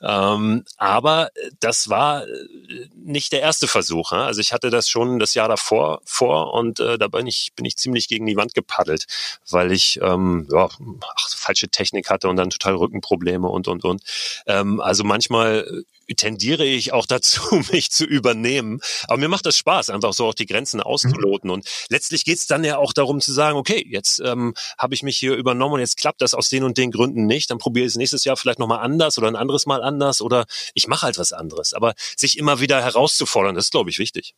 Ähm, 0.00 0.64
aber 0.76 1.28
das 1.58 1.88
war 1.90 2.22
äh, 2.22 2.88
nicht 3.06 3.32
der 3.32 3.40
erste 3.40 3.68
Versuch. 3.68 4.12
Ne? 4.12 4.22
Also 4.22 4.40
ich 4.40 4.52
hatte 4.52 4.70
das 4.70 4.88
schon 4.88 5.18
das 5.18 5.34
Jahr 5.34 5.48
davor 5.48 6.00
vor 6.04 6.54
und 6.54 6.80
äh, 6.80 6.98
da 6.98 7.08
bin 7.08 7.26
ich, 7.26 7.52
bin 7.56 7.64
ich 7.64 7.76
ziemlich 7.76 8.08
gegen 8.08 8.26
die 8.26 8.36
Wand 8.36 8.54
gepaddelt, 8.54 9.06
weil 9.50 9.72
ich 9.72 10.00
ähm, 10.02 10.48
ja, 10.50 10.68
ach, 10.68 11.28
falsche 11.30 11.68
Technik 11.68 12.10
hatte 12.10 12.28
und 12.28 12.36
dann 12.36 12.50
total 12.50 12.74
Rückenprobleme 12.76 13.16
Probleme 13.16 13.48
und, 13.48 13.68
und, 13.68 13.84
und. 13.84 14.02
Ähm, 14.46 14.80
also 14.80 15.02
manchmal 15.02 15.84
tendiere 16.14 16.64
ich 16.64 16.92
auch 16.92 17.06
dazu, 17.08 17.40
mich 17.72 17.90
zu 17.90 18.04
übernehmen. 18.04 18.80
Aber 19.08 19.18
mir 19.18 19.28
macht 19.28 19.46
das 19.46 19.56
Spaß, 19.56 19.90
einfach 19.90 20.12
so 20.12 20.26
auch 20.26 20.34
die 20.34 20.46
Grenzen 20.46 20.80
auszuloten. 20.80 21.50
Und 21.50 21.66
letztlich 21.88 22.24
geht 22.24 22.38
es 22.38 22.46
dann 22.46 22.62
ja 22.62 22.78
auch 22.78 22.92
darum 22.92 23.20
zu 23.20 23.32
sagen, 23.32 23.56
okay, 23.56 23.84
jetzt 23.88 24.20
ähm, 24.20 24.54
habe 24.78 24.94
ich 24.94 25.02
mich 25.02 25.16
hier 25.16 25.34
übernommen 25.34 25.74
und 25.74 25.80
jetzt 25.80 25.96
klappt 25.96 26.22
das 26.22 26.34
aus 26.34 26.48
den 26.48 26.62
und 26.62 26.78
den 26.78 26.92
Gründen 26.92 27.26
nicht. 27.26 27.50
Dann 27.50 27.58
probiere 27.58 27.86
ich 27.86 27.92
es 27.92 27.96
nächstes 27.96 28.24
Jahr 28.24 28.36
vielleicht 28.36 28.58
nochmal 28.58 28.80
anders 28.80 29.18
oder 29.18 29.28
ein 29.28 29.36
anderes 29.36 29.66
Mal 29.66 29.82
anders 29.82 30.20
oder 30.20 30.46
ich 30.74 30.86
mache 30.86 31.06
halt 31.06 31.18
was 31.18 31.32
anderes. 31.32 31.74
Aber 31.74 31.94
sich 32.16 32.38
immer 32.38 32.60
wieder 32.60 32.76
herauszufordern, 32.96 33.54
das 33.54 33.66
ist, 33.66 33.70
glaube 33.70 33.90
ich, 33.90 33.98
wichtig. 33.98 34.34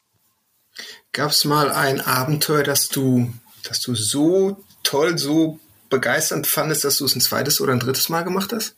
Gab 1.13 1.31
es 1.31 1.45
mal 1.45 1.71
ein 1.71 2.01
Abenteuer, 2.01 2.63
das 2.63 2.89
du, 2.89 3.33
das 3.65 3.81
du 3.81 3.95
so 3.95 4.63
toll, 4.83 5.19
so 5.19 5.59
begeisternd 5.89 6.47
fandest, 6.47 6.85
dass 6.85 6.99
du 6.99 7.05
es 7.07 7.15
ein 7.15 7.21
zweites 7.21 7.61
oder 7.61 7.73
ein 7.73 7.81
drittes 7.81 8.09
Mal 8.09 8.23
gemacht 8.23 8.53
hast? 8.53 8.75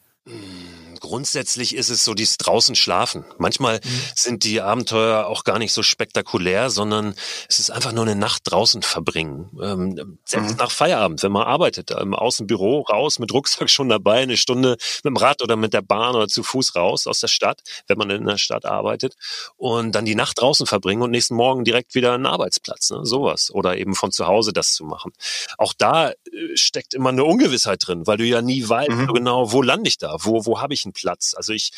Grundsätzlich 1.00 1.74
ist 1.74 1.90
es 1.90 2.04
so 2.04 2.14
dieses 2.14 2.36
draußen 2.36 2.74
schlafen. 2.74 3.24
Manchmal 3.38 3.76
mhm. 3.76 4.00
sind 4.14 4.44
die 4.44 4.60
Abenteuer 4.60 5.26
auch 5.26 5.44
gar 5.44 5.58
nicht 5.58 5.72
so 5.72 5.82
spektakulär, 5.82 6.70
sondern 6.70 7.14
es 7.48 7.58
ist 7.58 7.70
einfach 7.70 7.92
nur 7.92 8.04
eine 8.04 8.16
Nacht 8.16 8.42
draußen 8.44 8.82
verbringen. 8.82 9.50
Ähm, 9.60 10.18
selbst 10.24 10.52
mhm. 10.52 10.56
nach 10.56 10.70
Feierabend, 10.70 11.22
wenn 11.22 11.32
man 11.32 11.46
arbeitet, 11.46 11.90
im 11.90 12.14
Außenbüro 12.14 12.82
raus, 12.82 13.18
mit 13.18 13.32
Rucksack 13.32 13.70
schon 13.70 13.88
dabei, 13.88 14.20
eine 14.20 14.36
Stunde 14.36 14.76
mit 15.02 15.04
dem 15.04 15.16
Rad 15.16 15.42
oder 15.42 15.56
mit 15.56 15.72
der 15.72 15.82
Bahn 15.82 16.14
oder 16.14 16.28
zu 16.28 16.42
Fuß 16.42 16.76
raus 16.76 17.06
aus 17.06 17.20
der 17.20 17.28
Stadt, 17.28 17.62
wenn 17.86 17.98
man 17.98 18.10
in 18.10 18.26
der 18.26 18.38
Stadt 18.38 18.64
arbeitet 18.64 19.14
und 19.56 19.94
dann 19.94 20.04
die 20.04 20.14
Nacht 20.14 20.40
draußen 20.40 20.66
verbringen 20.66 21.02
und 21.02 21.10
nächsten 21.10 21.34
Morgen 21.34 21.64
direkt 21.64 21.94
wieder 21.94 22.12
einen 22.12 22.26
Arbeitsplatz, 22.26 22.90
ne? 22.90 23.04
sowas. 23.04 23.50
Oder 23.50 23.78
eben 23.78 23.94
von 23.94 24.12
zu 24.12 24.26
Hause 24.26 24.52
das 24.52 24.72
zu 24.74 24.84
machen. 24.84 25.12
Auch 25.58 25.72
da 25.76 26.10
äh, 26.10 26.14
steckt 26.54 26.94
immer 26.94 27.10
eine 27.10 27.24
Ungewissheit 27.24 27.86
drin, 27.86 28.06
weil 28.06 28.18
du 28.18 28.24
ja 28.24 28.42
nie 28.42 28.68
weißt 28.68 28.90
mhm. 28.90 29.14
genau, 29.14 29.52
wo 29.52 29.62
lande 29.62 29.88
ich 29.88 29.98
da, 29.98 30.16
wo, 30.20 30.44
wo 30.44 30.60
habe 30.60 30.74
ich 30.74 30.84
einen 30.84 30.89
Platz. 30.92 31.34
Also 31.36 31.52
ich 31.52 31.72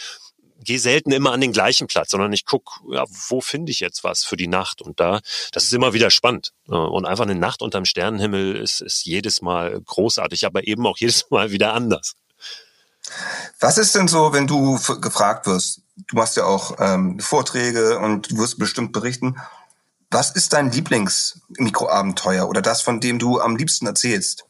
gehe 0.64 0.78
selten 0.78 1.12
immer 1.12 1.32
an 1.32 1.40
den 1.40 1.52
gleichen 1.52 1.86
Platz, 1.86 2.10
sondern 2.10 2.32
ich 2.32 2.44
gucke, 2.44 2.80
ja, 2.90 3.04
wo 3.28 3.40
finde 3.40 3.72
ich 3.72 3.80
jetzt 3.80 4.04
was 4.04 4.24
für 4.24 4.36
die 4.36 4.48
Nacht? 4.48 4.80
Und 4.82 5.00
da, 5.00 5.20
das 5.52 5.64
ist 5.64 5.72
immer 5.72 5.92
wieder 5.92 6.10
spannend. 6.10 6.52
Und 6.66 7.04
einfach 7.04 7.24
eine 7.24 7.34
Nacht 7.34 7.62
unterm 7.62 7.84
Sternenhimmel 7.84 8.56
ist, 8.56 8.80
ist 8.80 9.04
jedes 9.04 9.42
Mal 9.42 9.80
großartig, 9.80 10.46
aber 10.46 10.66
eben 10.66 10.86
auch 10.86 10.96
jedes 11.00 11.30
Mal 11.30 11.50
wieder 11.50 11.74
anders. 11.74 12.14
Was 13.58 13.78
ist 13.78 13.94
denn 13.94 14.08
so, 14.08 14.32
wenn 14.32 14.46
du 14.46 14.78
gefragt 15.00 15.46
wirst? 15.46 15.80
Du 16.08 16.16
machst 16.16 16.36
ja 16.36 16.44
auch 16.44 16.76
ähm, 16.78 17.18
Vorträge 17.18 17.98
und 17.98 18.30
du 18.30 18.38
wirst 18.38 18.58
bestimmt 18.58 18.92
berichten. 18.92 19.36
Was 20.10 20.30
ist 20.30 20.52
dein 20.52 20.70
Lieblingsmikroabenteuer 20.70 22.48
oder 22.48 22.62
das, 22.62 22.82
von 22.82 23.00
dem 23.00 23.18
du 23.18 23.40
am 23.40 23.56
liebsten 23.56 23.86
erzählst? 23.86 24.46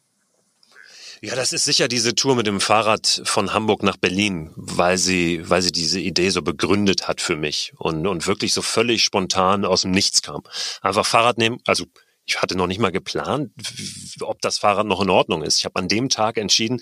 Ja, 1.25 1.37
das 1.37 1.53
ist 1.53 1.65
sicher 1.65 1.87
diese 1.87 2.17
Tour 2.17 2.35
mit 2.35 2.49
dem 2.49 2.61
Fahrrad 2.61 3.23
von 3.25 3.55
Hamburg 3.55 3.85
nach 3.85 3.97
Berlin, 3.97 4.51
weil 4.57 4.99
sie, 4.99 5.49
weil 5.49 5.63
sie 5.63 5.71
diese 5.71 6.01
Idee 6.01 6.31
so 6.31 6.43
begründet 6.43 7.07
hat 7.07 7.21
für 7.21 7.37
mich 7.37 7.75
und, 7.79 8.09
und 8.09 8.27
wirklich 8.27 8.53
so 8.53 8.61
völlig 8.61 9.05
spontan 9.05 9.65
aus 9.65 9.83
dem 9.83 9.93
Nichts 9.93 10.23
kam. 10.23 10.43
Einfach 10.81 11.07
Fahrrad 11.07 11.39
nehmen, 11.39 11.59
also 11.65 11.85
ich 12.25 12.41
hatte 12.41 12.57
noch 12.57 12.67
nicht 12.67 12.79
mal 12.79 12.93
geplant, 12.93 13.51
ob 14.21 14.41
das 14.41 14.59
Fahrrad 14.59 14.87
noch 14.87 15.01
in 15.01 15.11
Ordnung 15.11 15.43
ist. 15.43 15.59
Ich 15.59 15.65
habe 15.65 15.77
an 15.77 15.89
dem 15.89 16.09
Tag 16.09 16.39
entschieden, 16.39 16.81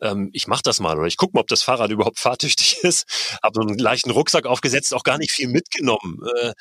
ähm, 0.00 0.30
ich 0.32 0.46
mache 0.46 0.62
das 0.62 0.80
mal 0.80 0.98
oder 0.98 1.06
ich 1.06 1.16
gucke 1.16 1.32
mal, 1.34 1.40
ob 1.40 1.48
das 1.48 1.62
Fahrrad 1.62 1.90
überhaupt 1.90 2.18
fahrtüchtig 2.18 2.78
ist. 2.82 3.06
Habe 3.42 3.54
so 3.54 3.60
einen 3.66 3.78
leichten 3.78 4.10
Rucksack 4.10 4.46
aufgesetzt, 4.46 4.92
auch 4.94 5.04
gar 5.04 5.18
nicht 5.18 5.32
viel 5.32 5.48
mitgenommen 5.48 6.18
äh, 6.42 6.52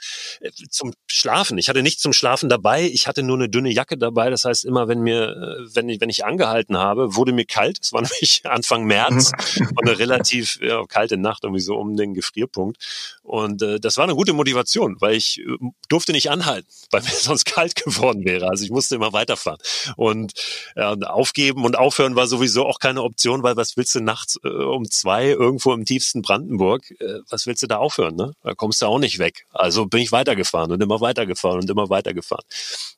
zum 0.70 0.94
Schlafen. 1.08 1.58
Ich 1.58 1.68
hatte 1.68 1.84
nichts 1.84 2.02
zum 2.02 2.14
Schlafen 2.14 2.48
dabei. 2.48 2.84
Ich 2.84 3.08
hatte 3.08 3.22
nur 3.22 3.36
eine 3.36 3.50
dünne 3.50 3.70
Jacke 3.70 3.98
dabei. 3.98 4.30
Das 4.30 4.46
heißt, 4.46 4.64
immer 4.64 4.88
wenn 4.88 5.02
mir, 5.02 5.30
äh, 5.30 5.76
wenn 5.76 5.90
ich, 5.90 6.00
wenn 6.00 6.10
ich 6.10 6.24
angehalten 6.26 6.78
habe, 6.78 7.16
wurde 7.16 7.34
mir 7.34 7.46
kalt. 7.46 7.80
Es 7.82 7.92
war 7.92 8.02
nämlich 8.02 8.42
Anfang 8.46 8.86
März 8.86 9.32
und 9.60 9.88
eine 9.88 10.00
relativ 10.00 10.60
ja, 10.62 10.86
kalte 10.88 11.18
Nacht, 11.18 11.44
irgendwie 11.44 11.62
so 11.62 11.76
um 11.76 11.98
den 11.98 12.14
Gefrierpunkt. 12.14 12.78
Und 13.24 13.62
äh, 13.62 13.80
das 13.80 13.98
war 13.98 14.06
eine 14.06 14.16
gute 14.16 14.34
Motivation, 14.34 14.96
weil 15.00 15.16
ich 15.16 15.40
äh, 15.40 15.58
durfte 15.90 16.14
nicht 16.14 16.32
anhalten, 16.32 16.68
weil 16.92 17.02
mir 17.02 17.10
sonst 17.12 17.46
kalt 17.46 17.76
geworden 17.76 18.26
wäre. 18.26 18.31
Also 18.40 18.64
ich 18.64 18.72
musste 18.72 18.96
immer 18.96 19.14
weiterfahren. 19.14 19.60
Und 19.96 20.34
ja, 20.76 20.94
aufgeben 20.94 21.66
und 21.66 21.78
aufhören 21.78 22.16
war 22.16 22.28
sowieso 22.28 22.66
auch 22.66 22.80
keine 22.80 23.04
Option, 23.04 23.44
weil 23.44 23.58
was 23.58 23.78
willst 23.78 23.96
du 23.96 24.02
nachts 24.02 24.40
äh, 24.44 24.48
um 24.48 24.90
zwei 24.90 25.28
irgendwo 25.28 25.74
im 25.74 25.86
tiefsten 25.86 26.22
Brandenburg, 26.22 26.90
äh, 27.00 27.20
was 27.30 27.46
willst 27.46 27.64
du 27.64 27.68
da 27.68 27.78
aufhören? 27.78 28.16
Ne? 28.16 28.34
Da 28.44 28.54
kommst 28.54 28.82
du 28.82 28.86
auch 28.86 29.00
nicht 29.00 29.20
weg. 29.20 29.46
Also 29.52 29.86
bin 29.86 30.02
ich 30.02 30.12
weitergefahren 30.12 30.72
und 30.72 30.82
immer 30.82 31.02
weitergefahren 31.02 31.60
und 31.60 31.70
immer 31.70 31.90
weitergefahren. 31.90 32.46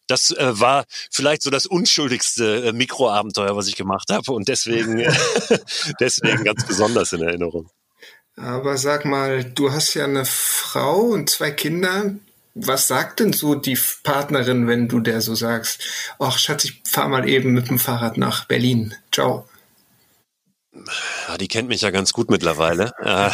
Das 0.08 0.32
äh, 0.32 0.60
war 0.60 0.86
vielleicht 1.12 1.42
so 1.42 1.50
das 1.50 1.66
unschuldigste 1.66 2.68
äh, 2.68 2.74
Mikroabenteuer, 2.74 3.56
was 3.56 3.68
ich 3.68 3.76
gemacht 3.76 4.10
habe 4.12 4.32
und 4.32 4.48
deswegen, 4.48 5.00
äh, 5.00 5.14
deswegen 6.00 6.44
ganz 6.44 6.66
besonders 6.66 7.14
in 7.14 7.22
Erinnerung. 7.22 7.70
Aber 8.36 8.78
sag 8.78 9.06
mal, 9.06 9.44
du 9.44 9.72
hast 9.72 9.94
ja 9.94 10.06
eine 10.06 10.26
Frau 10.26 11.02
und 11.02 11.30
zwei 11.30 11.52
Kinder 11.52 12.16
was 12.56 12.88
sagt 12.88 13.20
denn 13.20 13.34
so 13.34 13.56
die 13.56 13.78
Partnerin, 14.04 14.68
wenn 14.68 14.88
du 14.88 15.00
der 15.00 15.22
so 15.22 15.36
sagst, 15.36 15.82
ach 16.20 16.38
Schatz, 16.38 16.66
ich 16.66 16.82
fahr 16.86 17.08
mal 17.08 17.28
eben 17.28 17.54
mit 17.54 17.70
dem 17.70 17.80
Fahrrad 17.80 18.18
nach 18.18 18.46
Berlin. 18.46 18.94
Ciao. 19.12 19.48
Die 21.40 21.48
kennt 21.48 21.70
mich 21.70 21.82
ja 21.82 21.92
ganz 21.92 22.14
gut 22.14 22.32
mittlerweile. 22.32 22.94
Äh, 23.00 23.30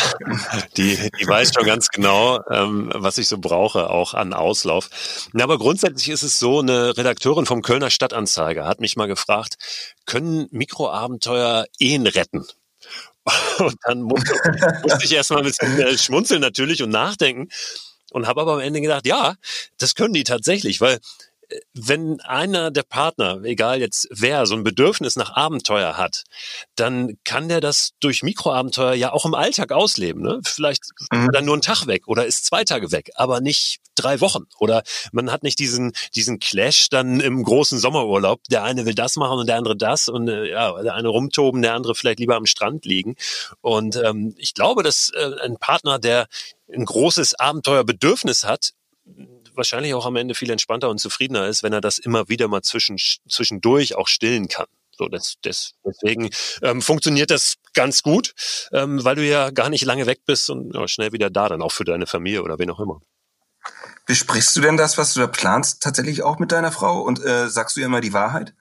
die, 0.78 0.98
die 1.20 1.28
weiß 1.28 1.54
schon 1.54 1.66
ganz 1.66 1.88
genau, 1.88 2.42
ähm, 2.50 2.92
was 2.94 3.18
ich 3.18 3.30
so 3.30 3.38
brauche, 3.38 3.90
auch 3.90 4.14
an 4.14 4.34
Auslauf. 4.34 4.90
Na, 5.32 5.46
aber 5.46 5.58
grundsätzlich 5.58 6.10
ist 6.10 6.24
es 6.24 6.38
so, 6.38 6.60
eine 6.60 6.98
Redakteurin 6.98 7.46
vom 7.46 7.62
Kölner 7.62 7.90
Stadtanzeiger 7.90 8.66
hat 8.66 8.82
mich 8.82 8.98
mal 8.98 9.08
gefragt, 9.08 9.56
können 10.06 10.48
Mikroabenteuer 10.52 11.66
Ehen 11.80 12.08
retten? 12.08 12.46
Und 13.60 13.76
dann 13.84 14.02
musste, 14.02 14.34
musste 14.84 15.06
ich 15.06 15.14
erstmal 15.14 15.40
ein 15.40 15.46
bisschen 15.46 15.80
äh, 15.80 15.98
schmunzeln 15.98 16.42
natürlich 16.42 16.84
und 16.84 16.90
nachdenken 16.90 17.50
und 18.12 18.28
habe 18.28 18.42
aber 18.42 18.54
am 18.54 18.60
Ende 18.60 18.82
gedacht, 18.82 19.06
ja, 19.06 19.36
das 19.78 19.96
können 19.96 20.14
die 20.14 20.24
tatsächlich, 20.24 20.82
weil 20.82 21.00
wenn 21.74 22.20
einer 22.22 22.72
der 22.72 22.84
Partner, 22.84 23.42
egal 23.44 23.80
jetzt 23.80 24.08
wer, 24.12 24.46
so 24.46 24.56
ein 24.56 24.64
Bedürfnis 24.64 25.16
nach 25.16 25.36
Abenteuer 25.36 25.98
hat, 25.98 26.24
dann 26.76 27.18
kann 27.24 27.50
der 27.50 27.62
das 27.62 27.92
durch 28.00 28.24
Mikroabenteuer 28.24 28.94
ja 28.94 29.12
auch 29.12 29.26
im 29.26 29.34
Alltag 29.34 29.72
ausleben. 29.72 30.22
Ne? 30.22 30.42
Vielleicht 30.44 30.84
mhm. 31.12 31.30
dann 31.32 31.46
nur 31.46 31.56
einen 31.56 31.62
Tag 31.62 31.88
weg 31.88 32.08
oder 32.08 32.26
ist 32.26 32.46
zwei 32.46 32.64
Tage 32.64 32.92
weg, 32.92 33.12
aber 33.16 33.42
nicht 33.42 33.80
drei 33.96 34.22
Wochen. 34.22 34.46
Oder 34.60 34.84
man 35.12 35.32
hat 35.32 35.44
nicht 35.44 35.60
diesen, 35.60 35.94
diesen 36.16 36.40
Clash 36.40 36.90
dann 36.90 37.20
im 37.20 37.44
großen 37.44 37.80
Sommerurlaub. 37.80 38.42
Der 38.50 38.64
eine 38.64 38.86
will 38.86 38.96
das 38.96 39.16
machen 39.16 39.40
und 39.40 39.48
der 39.48 39.58
andere 39.58 39.76
das 39.76 40.08
und 40.08 40.28
äh, 40.28 40.50
ja, 40.50 40.82
der 40.82 40.94
eine 40.94 41.10
rumtoben, 41.10 41.62
der 41.62 41.74
andere 41.74 41.96
vielleicht 41.96 42.20
lieber 42.20 42.36
am 42.36 42.46
Strand 42.46 42.86
liegen. 42.86 43.16
Und 43.62 43.96
ähm, 43.96 44.36
ich 44.38 44.54
glaube, 44.54 44.84
dass 44.84 45.12
äh, 45.16 45.32
ein 45.44 45.58
Partner, 45.58 46.00
der 46.00 46.28
ein 46.72 46.86
großes 46.86 47.40
Abenteuerbedürfnis 47.40 48.44
hat, 48.44 48.74
wahrscheinlich 49.60 49.94
auch 49.94 50.08
am 50.08 50.16
Ende 50.16 50.34
viel 50.34 50.50
entspannter 50.50 50.90
und 50.90 51.00
zufriedener 51.00 51.48
ist, 51.48 51.62
wenn 51.62 51.74
er 51.74 51.82
das 51.82 52.00
immer 52.00 52.30
wieder 52.30 52.48
mal 52.48 52.64
zwischen, 52.64 52.98
zwischendurch 53.30 53.96
auch 53.96 54.08
stillen 54.08 54.48
kann. 54.48 54.66
So, 54.98 55.08
das, 55.08 55.36
das, 55.44 55.74
deswegen 55.86 56.30
ähm, 56.62 56.82
funktioniert 56.82 57.30
das 57.30 57.56
ganz 57.74 58.02
gut, 58.02 58.34
ähm, 58.74 59.04
weil 59.04 59.16
du 59.16 59.26
ja 59.26 59.50
gar 59.52 59.70
nicht 59.70 59.86
lange 59.86 60.06
weg 60.08 60.22
bist 60.26 60.50
und 60.50 60.74
ja, 60.76 60.88
schnell 60.88 61.14
wieder 61.14 61.30
da, 61.30 61.48
dann 61.48 61.62
auch 61.62 61.72
für 61.72 61.86
deine 61.86 62.08
Familie 62.08 62.44
oder 62.44 62.60
wen 62.60 62.70
auch 62.70 62.80
immer. 62.80 63.00
Besprichst 64.06 64.56
du 64.58 64.62
denn 64.62 64.76
das, 64.76 64.98
was 64.98 65.14
du 65.14 65.20
da 65.20 65.28
planst, 65.28 65.84
tatsächlich 65.84 66.24
auch 66.24 66.40
mit 66.40 66.52
deiner 66.52 66.72
Frau 66.72 67.02
und 67.02 67.24
äh, 67.24 67.48
sagst 67.48 67.76
du 67.76 67.82
ihr 67.82 67.86
immer 67.86 68.02
die 68.02 68.12
Wahrheit? 68.12 68.54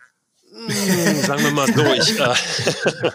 Hm, 0.53 1.23
sagen 1.25 1.43
wir 1.43 1.51
mal 1.51 1.73
so, 1.73 1.85
ich, 1.95 2.21
äh, 2.21 3.13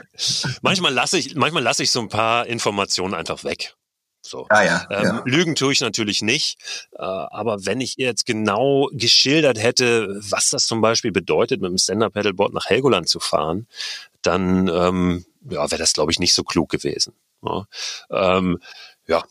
manchmal 0.61 0.93
lasse 0.93 1.17
ich, 1.17 1.35
manchmal 1.35 1.63
lasse 1.63 1.83
ich 1.83 1.91
so 1.91 2.01
ein 2.01 2.09
paar 2.09 2.47
Informationen 2.47 3.13
einfach 3.13 3.43
weg. 3.43 3.75
So. 4.25 4.45
Ah, 4.49 4.63
ja, 4.63 4.87
ähm, 4.89 5.03
ja. 5.03 5.21
Lügen 5.25 5.55
tue 5.55 5.73
ich 5.73 5.81
natürlich 5.81 6.21
nicht, 6.21 6.57
äh, 6.93 7.01
aber 7.01 7.65
wenn 7.65 7.81
ich 7.81 7.99
ihr 7.99 8.07
jetzt 8.07 8.25
genau 8.25 8.89
geschildert 8.93 9.61
hätte, 9.61 10.17
was 10.29 10.49
das 10.49 10.65
zum 10.65 10.79
Beispiel 10.79 11.11
bedeutet, 11.11 11.61
mit 11.61 11.69
dem 11.69 11.77
Stand-Up-Paddleboard 11.77 12.53
nach 12.53 12.65
Helgoland 12.65 13.09
zu 13.09 13.19
fahren, 13.19 13.67
dann 14.21 14.69
ähm, 14.69 15.25
ja, 15.49 15.69
wäre 15.69 15.77
das, 15.77 15.93
glaube 15.93 16.11
ich, 16.11 16.19
nicht 16.19 16.33
so 16.33 16.43
klug 16.43 16.69
gewesen. 16.69 17.13
Ja. 17.43 17.65
Ähm, 18.09 18.59
ja. 19.07 19.23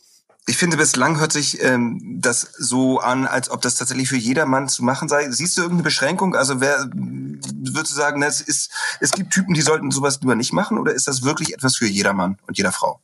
Ich 0.47 0.57
finde, 0.57 0.77
bislang 0.77 1.21
hört 1.21 1.33
sich 1.33 1.63
ähm, 1.63 2.19
das 2.21 2.41
so 2.59 2.99
an, 2.99 3.27
als 3.27 3.49
ob 3.49 3.63
das 3.63 3.77
tatsächlich 3.77 4.09
für 4.09 4.17
jedermann 4.17 4.69
zu 4.69 4.83
machen 4.83 5.09
sei. 5.09 5.31
Siehst 5.31 5.57
du 5.57 5.63
irgendeine 5.63 5.85
Beschränkung? 5.85 6.35
Also 6.35 6.61
wer 6.61 6.91
würdest 6.93 7.93
du 7.93 7.97
sagen, 7.97 8.23
es 8.23 8.41
ist, 8.41 8.71
es 9.01 9.13
gibt 9.13 9.33
Typen, 9.33 9.55
die 9.55 9.63
sollten 9.63 9.91
sowas 9.91 10.21
lieber 10.21 10.35
nicht 10.35 10.53
machen, 10.53 10.79
oder 10.79 10.93
ist 10.93 11.07
das 11.07 11.23
wirklich 11.23 11.55
etwas 11.55 11.77
für 11.77 11.87
jedermann 11.87 12.39
und 12.47 12.59
jeder 12.59 12.73
Frau? 12.73 13.01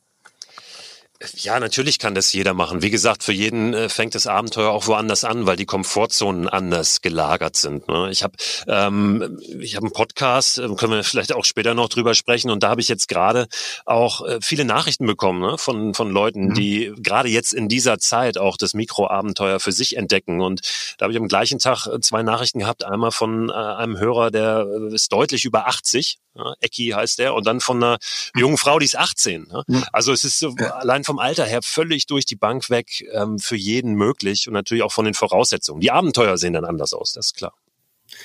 Ja, 1.35 1.59
natürlich 1.59 1.99
kann 1.99 2.15
das 2.15 2.31
jeder 2.31 2.53
machen. 2.53 2.81
Wie 2.81 2.89
gesagt, 2.89 3.23
für 3.23 3.33
jeden 3.33 3.73
äh, 3.73 3.89
fängt 3.89 4.15
das 4.15 4.25
Abenteuer 4.25 4.71
auch 4.71 4.87
woanders 4.87 5.25
an, 5.25 5.45
weil 5.45 5.57
die 5.57 5.65
Komfortzonen 5.65 6.47
anders 6.47 7.01
gelagert 7.01 7.57
sind. 7.57 7.89
Ne? 7.89 8.09
Ich 8.09 8.23
habe 8.23 8.35
ähm, 8.67 9.37
ich 9.59 9.75
hab 9.75 9.83
einen 9.83 9.91
Podcast, 9.91 10.59
äh, 10.59 10.69
können 10.75 10.93
wir 10.93 11.03
vielleicht 11.03 11.33
auch 11.33 11.43
später 11.43 11.73
noch 11.73 11.89
drüber 11.89 12.15
sprechen. 12.15 12.49
Und 12.49 12.63
da 12.63 12.69
habe 12.69 12.79
ich 12.79 12.87
jetzt 12.87 13.09
gerade 13.09 13.47
auch 13.85 14.25
äh, 14.25 14.39
viele 14.41 14.63
Nachrichten 14.63 15.05
bekommen 15.05 15.41
ne? 15.41 15.57
von, 15.57 15.93
von 15.93 16.09
Leuten, 16.09 16.49
mhm. 16.49 16.53
die 16.53 16.93
gerade 16.97 17.27
jetzt 17.27 17.53
in 17.53 17.67
dieser 17.67 17.99
Zeit 17.99 18.37
auch 18.37 18.55
das 18.55 18.73
Mikroabenteuer 18.73 19.59
für 19.59 19.73
sich 19.73 19.97
entdecken. 19.97 20.39
Und 20.39 20.61
da 20.97 21.03
habe 21.03 21.11
ich 21.11 21.19
am 21.19 21.27
gleichen 21.27 21.59
Tag 21.59 21.85
zwei 22.01 22.23
Nachrichten 22.23 22.59
gehabt. 22.59 22.85
Einmal 22.85 23.11
von 23.11 23.49
äh, 23.49 23.53
einem 23.53 23.97
Hörer, 23.97 24.31
der 24.31 24.65
ist 24.93 25.11
deutlich 25.11 25.43
über 25.43 25.67
80, 25.67 26.17
ja, 26.35 26.53
Ecki 26.61 26.89
heißt 26.89 27.19
der, 27.19 27.33
und 27.33 27.45
dann 27.45 27.59
von 27.59 27.83
einer 27.83 27.97
jungen 28.35 28.57
Frau, 28.57 28.79
die 28.79 28.85
ist 28.85 28.97
18. 28.97 29.47
Ne? 29.47 29.63
Mhm. 29.67 29.83
Also 29.91 30.11
es 30.13 30.23
ist 30.23 30.39
so 30.39 30.55
ja. 30.59 30.71
allein 30.75 31.03
vom 31.03 31.19
Alter 31.19 31.45
her 31.45 31.61
völlig 31.61 32.05
durch 32.07 32.25
die 32.25 32.35
Bank 32.35 32.69
weg 32.69 33.05
ähm, 33.11 33.39
für 33.39 33.55
jeden 33.55 33.93
möglich 33.93 34.47
und 34.47 34.53
natürlich 34.53 34.83
auch 34.83 34.91
von 34.91 35.05
den 35.05 35.13
Voraussetzungen. 35.13 35.81
Die 35.81 35.91
Abenteuer 35.91 36.37
sehen 36.37 36.53
dann 36.53 36.65
anders 36.65 36.93
aus, 36.93 37.11
das 37.11 37.27
ist 37.27 37.35
klar. 37.35 37.53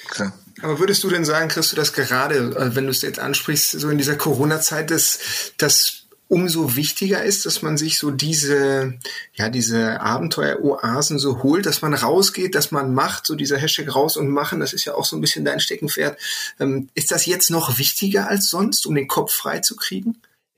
Klar. 0.08 0.32
Aber 0.62 0.78
würdest 0.78 1.04
du 1.04 1.10
denn 1.10 1.24
sagen, 1.24 1.48
kriegst 1.48 1.72
du 1.72 1.76
das 1.76 1.92
gerade, 1.92 2.36
äh, 2.36 2.74
wenn 2.74 2.84
du 2.84 2.90
es 2.90 3.02
jetzt 3.02 3.18
ansprichst, 3.18 3.72
so 3.72 3.90
in 3.90 3.98
dieser 3.98 4.16
Corona-Zeit, 4.16 4.90
dass, 4.90 5.18
dass 5.58 6.03
umso 6.34 6.74
wichtiger 6.74 7.22
ist, 7.22 7.46
dass 7.46 7.62
man 7.62 7.76
sich 7.76 7.96
so 7.96 8.10
diese, 8.10 8.98
ja, 9.34 9.48
diese 9.48 10.00
Abenteuer-Oasen 10.00 11.20
so 11.20 11.44
holt, 11.44 11.64
dass 11.64 11.80
man 11.80 11.94
rausgeht, 11.94 12.56
dass 12.56 12.72
man 12.72 12.92
macht, 12.92 13.24
so 13.24 13.36
dieser 13.36 13.56
Hashtag 13.56 13.94
raus 13.94 14.16
und 14.16 14.28
machen, 14.28 14.58
das 14.58 14.72
ist 14.72 14.84
ja 14.84 14.94
auch 14.96 15.04
so 15.04 15.16
ein 15.16 15.20
bisschen 15.20 15.44
dein 15.44 15.60
Steckenpferd. 15.60 16.18
Ähm, 16.58 16.88
ist 16.94 17.12
das 17.12 17.26
jetzt 17.26 17.50
noch 17.50 17.78
wichtiger 17.78 18.28
als 18.28 18.50
sonst, 18.50 18.84
um 18.84 18.96
den 18.96 19.06
Kopf 19.06 19.32
frei 19.32 19.60
zu 19.60 19.76
kriegen? 19.76 20.16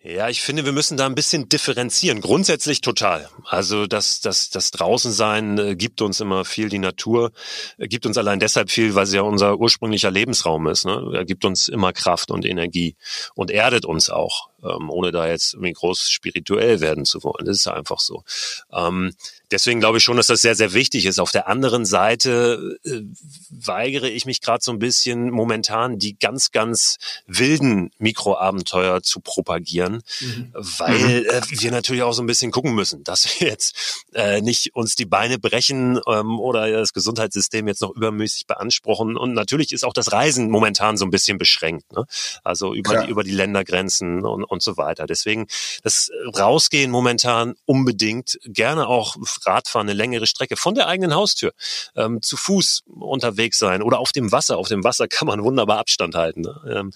Ja, 0.09 0.29
ich 0.29 0.41
finde, 0.41 0.65
wir 0.65 0.71
müssen 0.71 0.97
da 0.97 1.05
ein 1.05 1.17
bisschen 1.17 1.49
differenzieren. 1.49 2.21
Grundsätzlich 2.21 2.81
total. 2.81 3.29
Also 3.45 3.89
das, 3.89 4.21
das, 4.21 4.51
das 4.51 4.71
Draußensein 4.71 5.59
äh, 5.59 5.75
gibt 5.75 6.01
uns 6.01 6.21
immer 6.21 6.45
viel. 6.45 6.69
Die 6.69 6.79
Natur 6.79 7.33
äh, 7.77 7.89
gibt 7.89 8.07
uns 8.07 8.17
allein 8.17 8.39
deshalb 8.39 8.71
viel, 8.71 8.95
weil 8.95 9.07
sie 9.07 9.17
ja 9.17 9.23
unser 9.23 9.59
ursprünglicher 9.59 10.13
Lebensraum 10.13 10.69
ist. 10.69 10.87
Ne? 10.87 11.11
Er 11.13 11.25
gibt 11.25 11.45
uns 11.45 11.67
immer 11.67 11.93
Kraft 11.93 12.31
und 12.31 12.45
Energie 12.45 12.95
und 13.35 13.51
erdet 13.51 13.85
uns 13.85 14.09
auch 14.09 14.49
ähm, 14.69 14.91
ohne 14.91 15.13
da 15.13 15.29
jetzt 15.29 15.55
irgendwie 15.55 15.73
groß 15.73 16.11
spirituell 16.11 16.81
werden 16.81 17.05
zu 17.05 17.23
wollen. 17.23 17.45
Das 17.45 17.59
ist 17.59 17.69
einfach 17.69 18.01
so. 18.01 18.25
Ähm, 18.73 19.13
deswegen 19.51 19.81
glaube 19.81 19.99
ich 19.99 20.05
schon, 20.05 20.17
dass 20.17 20.27
das 20.27 20.41
sehr, 20.41 20.55
sehr 20.55 20.73
wichtig 20.73 21.07
ist. 21.07 21.19
Auf 21.19 21.31
der 21.31 21.49
anderen 21.49 21.85
Seite 21.85 22.79
äh, 22.85 23.03
weigere 23.51 24.09
ich 24.09 24.27
mich 24.27 24.41
gerade 24.41 24.63
so 24.63 24.73
ein 24.73 24.79
bisschen 24.79 25.31
momentan 25.31 25.99
die 25.99 26.19
ganz, 26.19 26.51
ganz 26.51 26.99
wilden 27.27 27.91
Mikroabenteuer 27.99 29.03
zu 29.03 29.21
propagieren, 29.21 30.03
mhm. 30.21 30.53
weil 30.55 30.99
mhm. 30.99 31.27
äh, 31.27 31.43
wir 31.51 31.71
natürlich 31.71 32.03
auch 32.03 32.13
so 32.13 32.23
ein 32.23 32.27
bisschen 32.27 32.51
gucken 32.51 32.75
müssen, 32.75 33.05
dass 33.05 33.41
wir 33.41 33.49
jetzt 33.49 34.05
äh, 34.15 34.41
nicht 34.41 34.75
uns 34.75 34.95
die 34.95 35.07
Beine 35.07 35.39
brechen 35.39 36.01
ähm, 36.07 36.41
oder 36.41 36.71
das 36.71 36.93
Gesundheitssystem 36.93 37.69
jetzt 37.69 37.83
noch 37.83 37.95
übermäßig 37.95 38.47
beanspruchen. 38.47 39.17
Und 39.17 39.33
natürlich 39.35 39.73
ist 39.73 39.85
auch 39.85 39.93
das 39.93 40.13
Reisen 40.13 40.51
momentan 40.51 40.97
so 40.97 41.05
ein 41.05 41.11
bisschen 41.11 41.39
beschränkt. 41.39 41.93
Ne? 41.93 42.05
Also 42.43 42.75
über, 42.75 43.03
die, 43.03 43.11
über 43.11 43.25
die 43.25 43.33
Ländergrenzen 43.33 44.25
und, 44.25 44.45
und 44.45 44.56
so 44.63 44.77
weiter. 44.77 45.07
Deswegen 45.07 45.47
das 45.83 46.11
Rausgehen 46.39 46.91
momentan 46.91 47.55
unbedingt, 47.65 48.39
gerne 48.45 48.87
auch 48.87 49.17
Radfahren, 49.45 49.89
eine 49.89 49.97
längere 49.97 50.27
Strecke 50.27 50.57
von 50.57 50.75
der 50.75 50.87
eigenen 50.89 51.15
Haustür, 51.15 51.53
ähm, 51.95 52.23
zu 52.23 52.37
Fuß 52.37 52.85
unterwegs 52.87 53.59
sein 53.59 53.83
oder 53.83 53.99
auf 53.99 54.13
dem 54.13 54.33
Wasser. 54.33 54.59
Auf 54.59 54.69
dem 54.69 54.85
Wasser 54.85 55.09
kann 55.09 55.29
man 55.29 55.43
wunderbar 55.43 55.79
Abstand 55.79 56.15
halten. 56.15 56.43
Ne? 56.43 56.61
Ähm, 56.69 56.93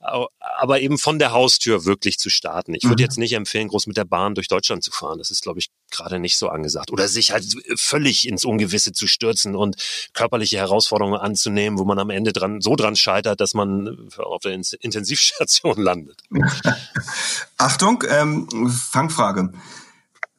aber 0.00 0.80
eben 0.80 0.98
von 0.98 1.18
der 1.18 1.32
Haustür 1.32 1.84
wirklich 1.84 2.18
zu 2.18 2.30
starten. 2.30 2.74
Ich 2.74 2.84
würde 2.84 3.02
mhm. 3.02 3.06
jetzt 3.06 3.18
nicht 3.18 3.32
empfehlen, 3.32 3.68
groß 3.68 3.86
mit 3.86 3.96
der 3.96 4.04
Bahn 4.04 4.34
durch 4.34 4.48
Deutschland 4.48 4.82
zu 4.82 4.90
fahren. 4.90 5.18
Das 5.18 5.30
ist, 5.30 5.42
glaube 5.42 5.58
ich, 5.58 5.70
gerade 5.96 6.18
nicht 6.18 6.38
so 6.38 6.48
angesagt. 6.48 6.90
Oder 6.90 7.08
sich 7.08 7.32
halt 7.32 7.44
völlig 7.76 8.26
ins 8.26 8.44
Ungewisse 8.44 8.92
zu 8.92 9.06
stürzen 9.06 9.54
und 9.54 9.76
körperliche 10.12 10.58
Herausforderungen 10.58 11.18
anzunehmen, 11.18 11.78
wo 11.78 11.84
man 11.84 11.98
am 11.98 12.10
Ende 12.10 12.32
dran, 12.32 12.60
so 12.60 12.76
dran 12.76 12.96
scheitert, 12.96 13.40
dass 13.40 13.54
man 13.54 14.08
auf 14.18 14.42
der 14.42 14.52
Intensivstation 14.52 15.76
landet. 15.80 16.22
Achtung, 17.58 18.04
ähm, 18.08 18.48
Fangfrage. 18.70 19.52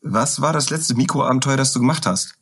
Was 0.01 0.41
war 0.41 0.53
das 0.53 0.69
letzte 0.69 0.95
Mikroabenteuer, 0.95 1.57
das 1.57 1.73
du 1.73 1.79
gemacht 1.79 2.05
hast? 2.05 2.35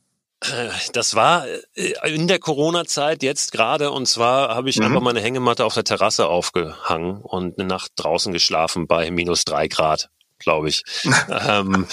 Das 0.93 1.15
war 1.15 1.45
äh, 1.75 1.93
in 2.13 2.27
der 2.27 2.39
Corona-Zeit 2.39 3.24
jetzt 3.24 3.51
gerade 3.51 3.91
und 3.91 4.05
zwar 4.07 4.53
habe 4.53 4.69
ich 4.69 4.77
mhm. 4.77 4.86
einfach 4.86 5.01
meine 5.01 5.22
Hängematte 5.22 5.65
auf 5.65 5.74
der 5.74 5.84
Terrasse 5.84 6.27
aufgehangen 6.27 7.22
und 7.22 7.57
eine 7.57 7.67
Nacht 7.67 7.93
draußen 7.95 8.34
geschlafen 8.34 8.86
bei 8.86 9.10
minus 9.12 9.45
drei 9.45 9.67
Grad 9.67 10.10
glaube 10.45 10.69
ich. 10.69 10.83
ähm, 11.29 11.85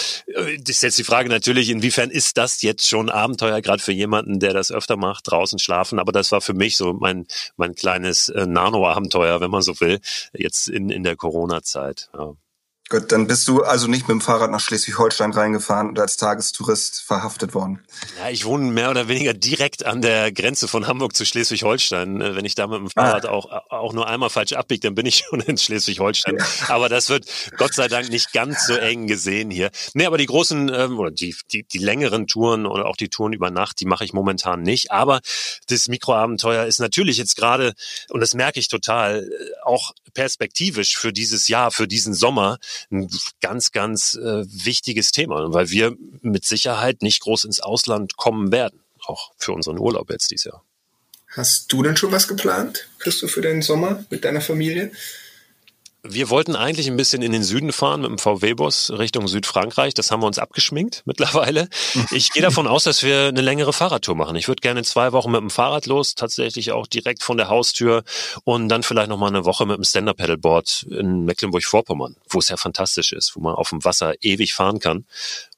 das 0.60 0.76
ist 0.76 0.82
jetzt 0.82 0.98
die 0.98 1.04
Frage 1.04 1.28
natürlich, 1.28 1.70
inwiefern 1.70 2.10
ist 2.10 2.36
das 2.36 2.62
jetzt 2.62 2.88
schon 2.88 3.10
Abenteuer, 3.10 3.60
gerade 3.60 3.82
für 3.82 3.92
jemanden, 3.92 4.38
der 4.38 4.52
das 4.52 4.70
öfter 4.70 4.96
macht, 4.96 5.28
draußen 5.30 5.58
schlafen. 5.58 5.98
Aber 5.98 6.12
das 6.12 6.30
war 6.30 6.40
für 6.40 6.54
mich 6.54 6.76
so 6.76 6.92
mein, 6.92 7.26
mein 7.56 7.74
kleines 7.74 8.28
äh, 8.28 8.46
Nano-Abenteuer, 8.46 9.40
wenn 9.40 9.50
man 9.50 9.62
so 9.62 9.80
will, 9.80 10.00
jetzt 10.32 10.68
in, 10.68 10.90
in 10.90 11.02
der 11.02 11.16
Corona-Zeit. 11.16 12.10
Ja. 12.14 12.34
Gut, 12.88 13.10
dann 13.10 13.26
bist 13.26 13.48
du 13.48 13.62
also 13.62 13.86
nicht 13.86 14.02
mit 14.02 14.10
dem 14.10 14.20
Fahrrad 14.20 14.50
nach 14.50 14.60
Schleswig-Holstein 14.60 15.32
reingefahren 15.32 15.88
und 15.88 15.98
als 15.98 16.18
Tagestourist 16.18 17.00
verhaftet 17.00 17.54
worden. 17.54 17.82
Ja, 18.18 18.28
ich 18.28 18.44
wohne 18.44 18.70
mehr 18.70 18.90
oder 18.90 19.08
weniger 19.08 19.32
direkt 19.32 19.86
an 19.86 20.02
der 20.02 20.30
Grenze 20.30 20.68
von 20.68 20.86
Hamburg 20.86 21.16
zu 21.16 21.24
Schleswig-Holstein. 21.24 22.20
Äh, 22.20 22.36
wenn 22.36 22.44
ich 22.44 22.54
da 22.54 22.66
mit 22.66 22.80
dem 22.80 22.90
Fahrrad 22.90 23.24
ah. 23.24 23.30
auch, 23.30 23.46
auch 23.70 23.92
nur 23.94 24.08
einmal 24.08 24.28
falsch 24.28 24.52
abbiege, 24.52 24.80
dann 24.80 24.94
bin 24.94 25.06
ich 25.06 25.24
schon 25.28 25.40
in 25.40 25.56
Schleswig-Holstein. 25.56 26.36
Ja. 26.38 26.44
Aber 26.68 26.90
das 26.90 27.08
wird 27.08 27.24
Gott 27.56 27.72
sei 27.72 27.88
Dank 27.88 28.10
nicht 28.10 28.32
ganz 28.34 28.66
so 28.66 28.74
eng 28.74 29.06
gesehen 29.06 29.50
hier. 29.50 29.70
Nee, 29.94 30.04
aber 30.04 30.18
die 30.18 30.26
großen 30.26 30.70
ähm, 30.74 30.98
oder 30.98 31.10
die, 31.10 31.34
die, 31.50 31.62
die 31.62 31.78
längeren 31.78 32.26
Touren 32.26 32.66
oder 32.66 32.86
auch 32.86 32.96
die 32.96 33.08
Touren 33.08 33.32
über 33.32 33.50
Nacht, 33.50 33.80
die 33.80 33.86
mache 33.86 34.04
ich 34.04 34.12
momentan 34.12 34.60
nicht. 34.60 34.90
Aber 34.90 35.20
das 35.68 35.88
Mikroabenteuer 35.88 36.66
ist 36.66 36.80
natürlich 36.80 37.16
jetzt 37.16 37.36
gerade, 37.36 37.72
und 38.10 38.20
das 38.20 38.34
merke 38.34 38.60
ich 38.60 38.68
total, 38.68 39.22
äh, 39.22 39.64
auch 39.64 39.92
perspektivisch 40.12 40.98
für 40.98 41.12
dieses 41.12 41.48
Jahr, 41.48 41.70
für 41.70 41.88
diesen 41.88 42.12
Sommer 42.12 42.58
ein 42.90 43.08
ganz, 43.40 43.72
ganz 43.72 44.14
äh, 44.14 44.44
wichtiges 44.46 45.12
Thema, 45.12 45.52
weil 45.52 45.70
wir 45.70 45.96
mit 46.20 46.44
Sicherheit 46.44 47.02
nicht 47.02 47.20
groß 47.20 47.44
ins 47.44 47.60
Ausland 47.60 48.16
kommen 48.16 48.52
werden, 48.52 48.80
auch 49.04 49.32
für 49.36 49.52
unseren 49.52 49.78
Urlaub 49.78 50.10
jetzt 50.10 50.30
dieses 50.30 50.44
Jahr. 50.44 50.64
Hast 51.28 51.72
du 51.72 51.82
denn 51.82 51.96
schon 51.96 52.12
was 52.12 52.28
geplant, 52.28 52.88
Christoph, 52.98 53.30
für 53.30 53.40
deinen 53.40 53.62
Sommer 53.62 54.04
mit 54.10 54.24
deiner 54.24 54.42
Familie? 54.42 54.92
Wir 56.04 56.30
wollten 56.30 56.56
eigentlich 56.56 56.88
ein 56.88 56.96
bisschen 56.96 57.22
in 57.22 57.30
den 57.30 57.44
Süden 57.44 57.72
fahren 57.72 58.00
mit 58.00 58.10
dem 58.10 58.18
VW-Bus 58.18 58.90
Richtung 58.98 59.28
Südfrankreich. 59.28 59.94
Das 59.94 60.10
haben 60.10 60.20
wir 60.20 60.26
uns 60.26 60.40
abgeschminkt 60.40 61.02
mittlerweile. 61.06 61.68
Ich 62.10 62.32
gehe 62.32 62.42
davon 62.42 62.66
aus, 62.66 62.82
dass 62.82 63.04
wir 63.04 63.28
eine 63.28 63.40
längere 63.40 63.72
Fahrradtour 63.72 64.16
machen. 64.16 64.34
Ich 64.34 64.48
würde 64.48 64.60
gerne 64.60 64.82
zwei 64.82 65.12
Wochen 65.12 65.30
mit 65.30 65.40
dem 65.40 65.50
Fahrrad 65.50 65.86
los, 65.86 66.16
tatsächlich 66.16 66.72
auch 66.72 66.88
direkt 66.88 67.22
von 67.22 67.36
der 67.36 67.48
Haustür 67.48 68.02
und 68.42 68.68
dann 68.68 68.82
vielleicht 68.82 69.10
noch 69.10 69.18
mal 69.18 69.28
eine 69.28 69.44
Woche 69.44 69.64
mit 69.64 69.76
dem 69.76 69.84
Stand-Up-Pedalboard 69.84 70.86
in 70.90 71.24
Mecklenburg-Vorpommern, 71.24 72.16
wo 72.28 72.40
es 72.40 72.48
ja 72.48 72.56
fantastisch 72.56 73.12
ist, 73.12 73.36
wo 73.36 73.40
man 73.40 73.54
auf 73.54 73.68
dem 73.68 73.84
Wasser 73.84 74.14
ewig 74.22 74.54
fahren 74.54 74.80
kann 74.80 75.04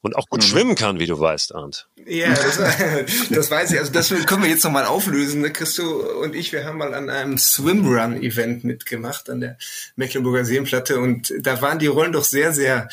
und 0.04 0.16
auch 0.16 0.28
gut 0.28 0.42
mhm. 0.42 0.46
schwimmen 0.46 0.74
kann, 0.74 1.00
wie 1.00 1.06
du 1.06 1.18
weißt, 1.18 1.54
Arndt. 1.54 1.88
Ja, 2.06 2.34
das, 2.34 2.58
das 3.30 3.50
weiß 3.50 3.72
ich. 3.72 3.78
Also 3.78 3.92
das 3.92 4.10
können 4.26 4.42
wir 4.42 4.50
jetzt 4.50 4.64
nochmal 4.64 4.84
auflösen. 4.84 5.40
Ne? 5.40 5.50
Christo 5.50 5.82
und 6.22 6.34
ich, 6.34 6.52
wir 6.52 6.64
haben 6.64 6.78
mal 6.78 6.94
an 6.94 7.08
einem 7.08 7.38
Swimrun-Event 7.38 8.64
mitgemacht 8.64 9.30
an 9.30 9.40
der 9.40 9.56
Mecklenburger 9.96 10.44
Seenplatte 10.44 11.00
und 11.00 11.32
da 11.40 11.62
waren 11.62 11.78
die 11.78 11.86
Rollen 11.86 12.12
doch 12.12 12.24
sehr, 12.24 12.52
sehr, 12.52 12.88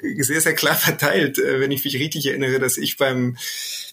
sehr, 0.00 0.40
sehr 0.40 0.54
klar 0.54 0.74
verteilt, 0.74 1.38
äh, 1.38 1.60
wenn 1.60 1.70
ich 1.70 1.84
mich 1.84 1.94
richtig 1.96 2.26
erinnere, 2.26 2.58
dass 2.58 2.76
ich 2.76 2.96
beim 2.96 3.36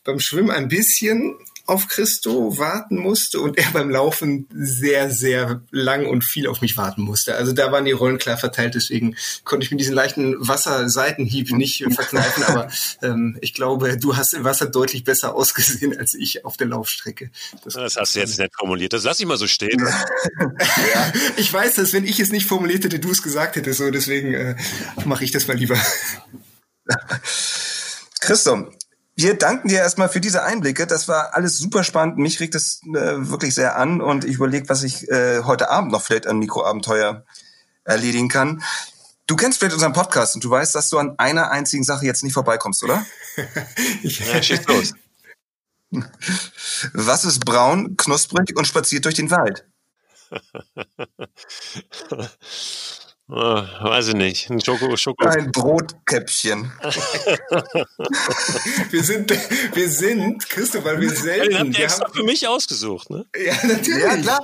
beim 0.03 0.19
Schwimmen 0.19 0.51
ein 0.51 0.67
bisschen 0.67 1.37
auf 1.65 1.87
Christo 1.87 2.57
warten 2.57 2.97
musste 2.97 3.39
und 3.39 3.57
er 3.57 3.71
beim 3.71 3.89
Laufen 3.89 4.47
sehr, 4.53 5.09
sehr 5.09 5.61
lang 5.71 6.05
und 6.05 6.25
viel 6.25 6.47
auf 6.47 6.59
mich 6.59 6.75
warten 6.75 7.03
musste. 7.03 7.35
Also 7.35 7.53
da 7.53 7.71
waren 7.71 7.85
die 7.85 7.91
Rollen 7.91 8.17
klar 8.17 8.37
verteilt, 8.37 8.75
deswegen 8.75 9.15
konnte 9.45 9.65
ich 9.65 9.71
mir 9.71 9.77
diesen 9.77 9.93
leichten 9.93 10.35
Wasserseitenhieb 10.45 11.51
nicht 11.51 11.85
verkneifen, 11.93 12.43
aber 12.43 12.67
ähm, 13.01 13.37
ich 13.39 13.53
glaube, 13.53 13.97
du 13.97 14.17
hast 14.17 14.33
im 14.33 14.43
Wasser 14.43 14.65
deutlich 14.65 15.05
besser 15.05 15.35
ausgesehen 15.35 15.97
als 15.97 16.13
ich 16.13 16.43
auf 16.43 16.57
der 16.57 16.67
Laufstrecke. 16.67 17.31
Das, 17.63 17.75
das 17.75 17.95
hast 17.95 18.15
du 18.15 18.19
jetzt 18.19 18.39
nicht 18.39 18.53
formuliert, 18.57 18.91
das 18.91 19.05
lass 19.05 19.19
ich 19.21 19.25
mal 19.25 19.37
so 19.37 19.47
stehen. 19.47 19.79
ja. 19.79 21.13
Ich 21.37 21.51
weiß, 21.51 21.75
dass 21.75 21.93
wenn 21.93 22.05
ich 22.05 22.19
es 22.19 22.31
nicht 22.31 22.47
formuliert 22.47 22.83
hätte, 22.83 22.99
du 22.99 23.11
es 23.11 23.21
gesagt 23.21 23.55
hättest, 23.55 23.79
so 23.79 23.89
deswegen 23.89 24.33
äh, 24.33 24.55
mache 25.05 25.23
ich 25.23 25.31
das 25.31 25.47
mal 25.47 25.55
lieber. 25.55 25.77
Christo, 28.19 28.69
wir 29.15 29.37
danken 29.37 29.67
dir 29.67 29.79
erstmal 29.79 30.09
für 30.09 30.19
diese 30.19 30.43
Einblicke. 30.43 30.87
Das 30.87 31.07
war 31.07 31.35
alles 31.35 31.57
super 31.57 31.83
spannend. 31.83 32.17
Mich 32.17 32.39
regt 32.39 32.55
es 32.55 32.81
äh, 32.83 33.29
wirklich 33.29 33.53
sehr 33.53 33.77
an 33.77 34.01
und 34.01 34.25
ich 34.25 34.35
überlege, 34.35 34.69
was 34.69 34.83
ich 34.83 35.07
äh, 35.09 35.43
heute 35.43 35.69
Abend 35.69 35.91
noch 35.91 36.01
vielleicht 36.01 36.27
an 36.27 36.39
Mikroabenteuer 36.39 37.23
erledigen 37.83 38.29
kann. 38.29 38.63
Du 39.27 39.35
kennst 39.35 39.59
vielleicht 39.59 39.75
unseren 39.75 39.93
Podcast 39.93 40.35
und 40.35 40.43
du 40.43 40.49
weißt, 40.49 40.75
dass 40.75 40.89
du 40.89 40.97
an 40.97 41.17
einer 41.17 41.51
einzigen 41.51 41.83
Sache 41.83 42.05
jetzt 42.05 42.23
nicht 42.23 42.33
vorbeikommst, 42.33 42.83
oder? 42.83 43.05
ja, 44.01 44.41
schieß 44.41 44.65
los. 44.67 44.93
Was 46.93 47.23
ist 47.23 47.45
braun, 47.45 47.95
knusprig 47.97 48.57
und 48.57 48.65
spaziert 48.65 49.05
durch 49.05 49.15
den 49.15 49.31
Wald? 49.31 49.65
Oh, 53.29 53.35
weiß 53.35 54.09
ich 54.09 54.15
nicht. 54.15 54.49
Ein 54.49 54.59
Schoko, 54.59 54.97
Schoko. 54.97 55.25
Ein 55.25 55.51
Brotkäppchen. 55.51 56.69
wir 58.91 59.03
sind, 59.03 59.31
wir 59.73 59.89
sind, 59.89 60.49
Christoph, 60.49 60.83
weil 60.83 60.99
wir 60.99 61.09
selten. 61.09 61.49
Den 61.49 61.59
habt 61.59 61.79
ihr 61.79 61.85
extra 61.85 62.05
haben, 62.05 62.13
für 62.13 62.23
mich 62.23 62.45
ausgesucht, 62.47 63.09
ne? 63.09 63.25
Ja, 63.35 63.53
natürlich. 63.65 64.03
Ja, 64.03 64.17
klar. 64.17 64.41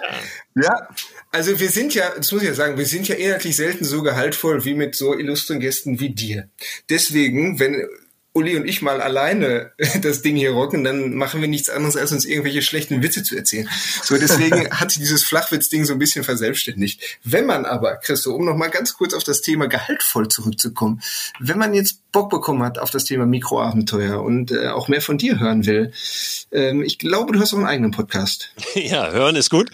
Ja. 0.56 0.88
Also 1.32 1.60
wir 1.60 1.70
sind 1.70 1.94
ja, 1.94 2.10
das 2.15 2.32
muss 2.32 2.42
ich 2.42 2.48
ja 2.48 2.54
sagen, 2.54 2.78
wir 2.78 2.86
sind 2.86 3.08
ja 3.10 3.15
inhaltlich 3.15 3.58
selten 3.58 3.84
so 3.84 4.02
gehaltvoll 4.02 4.63
wie 4.63 4.74
mit 4.74 4.96
so 4.96 5.13
illustren 5.13 5.60
Gästen 5.60 6.00
wie 6.00 6.12
dir. 6.12 6.50
Deswegen, 6.89 7.60
wenn 7.60 7.86
Uli 8.34 8.56
und 8.56 8.68
ich 8.68 8.82
mal 8.82 9.02
alleine 9.02 9.72
das 10.02 10.22
Ding 10.22 10.36
hier 10.36 10.52
rocken, 10.52 10.84
dann 10.84 11.15
machen 11.15 11.42
wir 11.42 11.48
nichts 11.48 11.70
anderes, 11.70 11.98
als 11.98 12.12
uns 12.12 12.26
irgendwelche 12.26 12.62
schlechten 12.62 13.02
Witze 13.02 13.24
zu 13.24 13.36
erzählen. 13.36 13.68
So, 14.04 14.18
deswegen 14.18 14.70
hat 14.72 14.92
sich 14.92 15.00
dieses 15.00 15.24
Flachwitz-Ding 15.24 15.86
so 15.86 15.94
ein 15.94 16.00
bisschen 16.00 16.24
verselbstständigt. 16.24 17.02
Wenn 17.24 17.46
man 17.46 17.65
aber, 17.65 17.96
Christo, 17.98 18.34
um 18.34 18.46
noch 18.46 18.56
mal 18.56 18.70
ganz 18.70 18.94
kurz 18.94 19.13
auf 19.13 19.24
das 19.24 19.42
Thema 19.42 19.68
gehaltvoll 19.68 20.28
zurückzukommen, 20.28 21.02
wenn 21.39 21.58
man 21.58 21.74
jetzt 21.74 22.02
Bock 22.12 22.30
bekommen 22.30 22.63
hat 22.63 22.80
auf 22.80 22.89
das 22.89 23.04
Thema 23.04 23.26
Mikroabenteuer 23.26 24.22
und 24.22 24.52
äh, 24.52 24.68
auch 24.70 24.88
mehr 24.88 25.02
von 25.02 25.18
dir 25.18 25.39
hören 25.39 25.65
will, 25.65 25.92
ähm, 26.52 26.84
ich 26.84 26.98
glaube, 26.98 27.34
du 27.34 27.39
hast 27.39 27.54
auch 27.54 27.58
einen 27.58 27.68
eigenen 27.68 27.92
Podcast. 27.92 28.54
Ja, 28.80 29.12
hören 29.12 29.36
ist 29.36 29.50
gut. 29.50 29.70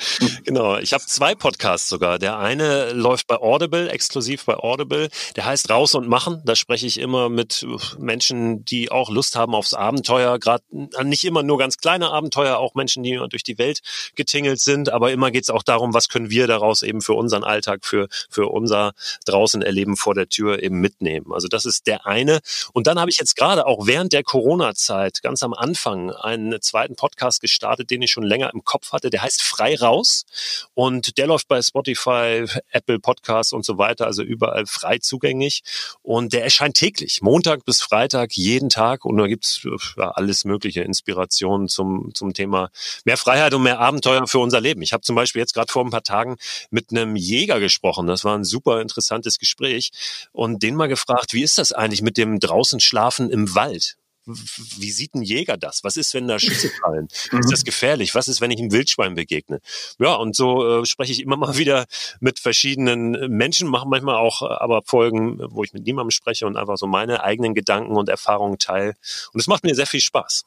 Genau. 0.45 0.77
Ich 0.77 0.93
habe 0.93 1.03
zwei 1.05 1.35
Podcasts 1.35 1.87
sogar. 1.89 2.17
Der 2.17 2.39
eine 2.39 2.91
läuft 2.91 3.27
bei 3.27 3.35
Audible, 3.35 3.89
exklusiv 3.89 4.45
bei 4.45 4.55
Audible. 4.55 5.09
Der 5.35 5.45
heißt 5.45 5.69
Raus 5.69 5.95
und 5.95 6.07
Machen. 6.07 6.41
Da 6.43 6.55
spreche 6.55 6.87
ich 6.87 6.99
immer 6.99 7.29
mit 7.29 7.65
Menschen, 7.99 8.54
die 8.63 8.91
auch 8.91 9.09
Lust 9.09 9.35
haben 9.35 9.55
aufs 9.55 9.73
Abenteuer. 9.73 10.39
Gerade 10.39 10.63
nicht 11.03 11.23
immer 11.23 11.43
nur 11.43 11.57
ganz 11.57 11.77
kleine 11.77 12.11
Abenteuer, 12.11 12.57
auch 12.57 12.75
Menschen, 12.75 13.03
die 13.03 13.19
durch 13.29 13.43
die 13.43 13.57
Welt 13.57 13.81
getingelt 14.15 14.59
sind. 14.59 14.89
Aber 14.89 15.11
immer 15.11 15.31
geht 15.31 15.43
es 15.43 15.49
auch 15.49 15.63
darum, 15.63 15.93
was 15.93 16.09
können 16.09 16.29
wir 16.29 16.47
daraus 16.47 16.83
eben 16.83 17.01
für 17.01 17.13
unseren 17.13 17.43
Alltag, 17.43 17.85
für, 17.85 18.07
für 18.29 18.47
unser 18.47 18.93
draußen 19.25 19.61
Erleben 19.61 19.97
vor 19.97 20.13
der 20.13 20.29
Tür 20.29 20.61
eben 20.61 20.79
mitnehmen. 20.79 21.33
Also 21.33 21.47
das 21.47 21.65
ist 21.65 21.87
der 21.87 22.05
eine. 22.05 22.39
Und 22.73 22.87
dann 22.87 22.99
habe 22.99 23.09
ich 23.09 23.17
jetzt 23.17 23.35
gerade 23.35 23.65
auch 23.65 23.87
während 23.87 24.13
der 24.13 24.23
Corona-Zeit 24.23 25.21
ganz 25.21 25.43
am 25.43 25.53
Anfang 25.53 26.11
einen 26.11 26.61
zweiten 26.61 26.95
Podcast 26.95 27.41
gestartet, 27.41 27.89
den 27.89 28.01
ich 28.01 28.11
schon 28.11 28.23
länger 28.23 28.51
im 28.53 28.63
Kopf 28.63 28.91
hatte. 28.91 29.09
Der 29.09 29.23
heißt 29.23 29.41
Frei 29.41 29.75
raus 29.75 30.25
und 30.73 31.17
der 31.17 31.27
läuft 31.27 31.47
bei 31.47 31.61
Spotify, 31.61 32.45
Apple 32.69 32.99
Podcasts 32.99 33.53
und 33.53 33.65
so 33.65 33.77
weiter, 33.77 34.05
also 34.05 34.23
überall 34.23 34.65
frei 34.65 34.99
zugänglich. 34.99 35.63
Und 36.01 36.33
der 36.33 36.43
erscheint 36.43 36.75
täglich, 36.75 37.21
Montag 37.21 37.65
bis 37.65 37.81
Freitag, 37.81 38.31
jeden 38.35 38.69
Tag. 38.69 39.05
Und 39.05 39.17
da 39.17 39.27
gibt's 39.27 39.61
ja, 39.97 40.09
alles 40.11 40.45
mögliche 40.45 40.81
Inspirationen 40.81 41.67
zum, 41.67 42.11
zum 42.13 42.33
Thema 42.33 42.69
mehr 43.03 43.17
Freiheit 43.17 43.53
und 43.53 43.63
mehr 43.63 43.79
Abenteuer 43.79 44.27
für 44.27 44.39
unser 44.39 44.61
Leben. 44.61 44.81
Ich 44.81 44.93
habe 44.93 45.01
zum 45.01 45.15
Beispiel 45.15 45.41
jetzt 45.41 45.53
gerade 45.53 45.71
vor 45.71 45.83
ein 45.83 45.91
paar 45.91 46.03
Tagen 46.03 46.37
mit 46.69 46.91
einem 46.91 47.15
Jäger 47.15 47.59
gesprochen. 47.59 48.07
Das 48.07 48.23
war 48.23 48.37
ein 48.37 48.43
super 48.43 48.81
interessantes 48.81 49.39
Gespräch 49.39 49.91
und 50.31 50.63
den 50.63 50.75
mal 50.75 50.87
gefragt, 50.87 51.33
wie 51.33 51.43
ist 51.43 51.57
das 51.57 51.71
eigentlich 51.71 52.01
mit 52.01 52.17
dem 52.17 52.39
draußen 52.39 52.79
schlafen 52.79 53.29
im 53.29 53.55
Wald. 53.55 53.97
Wie 54.25 54.91
sieht 54.91 55.13
ein 55.13 55.21
Jäger 55.21 55.57
das? 55.57 55.83
Was 55.83 55.97
ist, 55.97 56.13
wenn 56.13 56.27
da 56.27 56.39
Schüsse 56.39 56.69
fallen? 56.81 57.07
Ist 57.31 57.51
das 57.51 57.63
gefährlich? 57.63 58.15
Was 58.15 58.27
ist, 58.27 58.41
wenn 58.41 58.51
ich 58.51 58.59
einem 58.59 58.71
Wildschwein 58.71 59.15
begegne? 59.15 59.61
Ja, 59.99 60.15
und 60.15 60.35
so 60.35 60.81
äh, 60.81 60.85
spreche 60.85 61.11
ich 61.11 61.21
immer 61.21 61.37
mal 61.37 61.57
wieder 61.57 61.85
mit 62.19 62.39
verschiedenen 62.39 63.11
Menschen, 63.31 63.67
mache 63.67 63.87
manchmal 63.87 64.15
auch 64.15 64.41
äh, 64.41 64.45
aber 64.45 64.81
Folgen, 64.83 65.39
wo 65.49 65.63
ich 65.63 65.73
mit 65.73 65.85
niemandem 65.85 66.11
spreche 66.11 66.47
und 66.47 66.57
einfach 66.57 66.77
so 66.77 66.87
meine 66.87 67.23
eigenen 67.23 67.53
Gedanken 67.53 67.95
und 67.95 68.09
Erfahrungen 68.09 68.57
teile. 68.57 68.95
Und 69.33 69.39
es 69.39 69.47
macht 69.47 69.63
mir 69.63 69.75
sehr 69.75 69.87
viel 69.87 70.01
Spaß. 70.01 70.45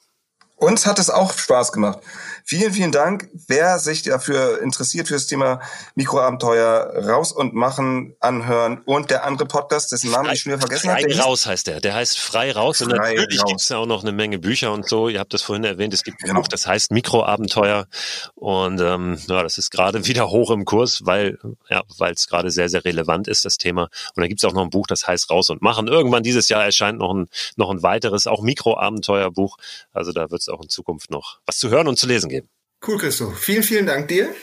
Uns 0.58 0.86
hat 0.86 0.98
es 0.98 1.08
auch 1.08 1.32
Spaß 1.32 1.70
gemacht. 1.70 2.00
Vielen, 2.44 2.72
vielen 2.72 2.90
Dank. 2.90 3.28
Wer 3.46 3.78
sich 3.78 4.02
dafür 4.02 4.60
interessiert, 4.60 5.06
für 5.06 5.14
das 5.14 5.26
Thema 5.26 5.60
Mikroabenteuer 5.94 7.06
raus 7.06 7.30
und 7.30 7.54
machen, 7.54 8.16
anhören 8.18 8.80
und 8.84 9.10
der 9.10 9.24
andere 9.24 9.46
Podcast, 9.46 9.92
dessen 9.92 10.10
Namen 10.10 10.32
ich 10.32 10.40
schon 10.40 10.52
wieder 10.52 10.60
vergessen 10.60 10.90
habe. 10.90 11.02
Frei 11.02 11.20
raus 11.20 11.46
heißt 11.46 11.68
der. 11.68 11.80
Der 11.80 11.94
heißt 11.94 12.18
Frei 12.18 12.50
raus. 12.50 12.78
Frei 12.78 12.86
und 12.86 12.96
natürlich 12.96 13.44
gibt 13.44 13.60
es 13.60 13.68
ja 13.68 13.76
auch 13.76 13.86
noch 13.86 14.02
eine 14.02 14.10
Menge 14.10 14.40
Bücher 14.40 14.72
und 14.72 14.88
so. 14.88 15.08
Ihr 15.08 15.20
habt 15.20 15.32
das 15.32 15.42
vorhin 15.42 15.62
erwähnt. 15.62 15.94
Es 15.94 16.02
gibt 16.02 16.22
ein 16.22 16.28
genau. 16.28 16.40
Buch, 16.40 16.48
das 16.48 16.66
heißt 16.66 16.90
Mikroabenteuer. 16.90 17.86
Und 18.34 18.80
ähm, 18.80 19.18
ja, 19.28 19.44
das 19.44 19.58
ist 19.58 19.70
gerade 19.70 20.04
wieder 20.06 20.28
hoch 20.28 20.50
im 20.50 20.64
Kurs, 20.64 21.04
weil 21.04 21.38
ja, 21.70 21.82
weil 21.98 22.14
es 22.14 22.26
gerade 22.26 22.50
sehr, 22.50 22.68
sehr 22.68 22.84
relevant 22.84 23.28
ist, 23.28 23.44
das 23.44 23.58
Thema. 23.58 23.84
Und 23.84 24.22
dann 24.22 24.28
gibt 24.28 24.42
es 24.42 24.44
auch 24.44 24.54
noch 24.54 24.62
ein 24.62 24.70
Buch, 24.70 24.88
das 24.88 25.06
heißt 25.06 25.30
Raus 25.30 25.50
und 25.50 25.62
Machen. 25.62 25.86
Irgendwann 25.86 26.24
dieses 26.24 26.48
Jahr 26.48 26.64
erscheint 26.64 26.98
noch 26.98 27.14
ein, 27.14 27.28
noch 27.54 27.70
ein 27.70 27.84
weiteres, 27.84 28.26
auch 28.26 28.42
Mikroabenteuerbuch. 28.42 29.56
Also 29.92 30.10
da 30.10 30.30
wird 30.30 30.47
es 30.48 30.54
auch 30.54 30.62
in 30.62 30.68
Zukunft 30.68 31.10
noch 31.10 31.40
was 31.46 31.58
zu 31.58 31.70
hören 31.70 31.88
und 31.88 31.98
zu 31.98 32.06
lesen 32.06 32.28
geben. 32.28 32.48
Cool, 32.86 32.98
Christo. 32.98 33.30
Vielen, 33.30 33.62
vielen 33.62 33.86
Dank 33.86 34.08
dir. 34.08 34.34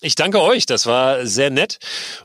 Ich 0.00 0.14
danke 0.14 0.40
euch, 0.40 0.64
das 0.64 0.86
war 0.86 1.26
sehr 1.26 1.50
nett 1.50 1.78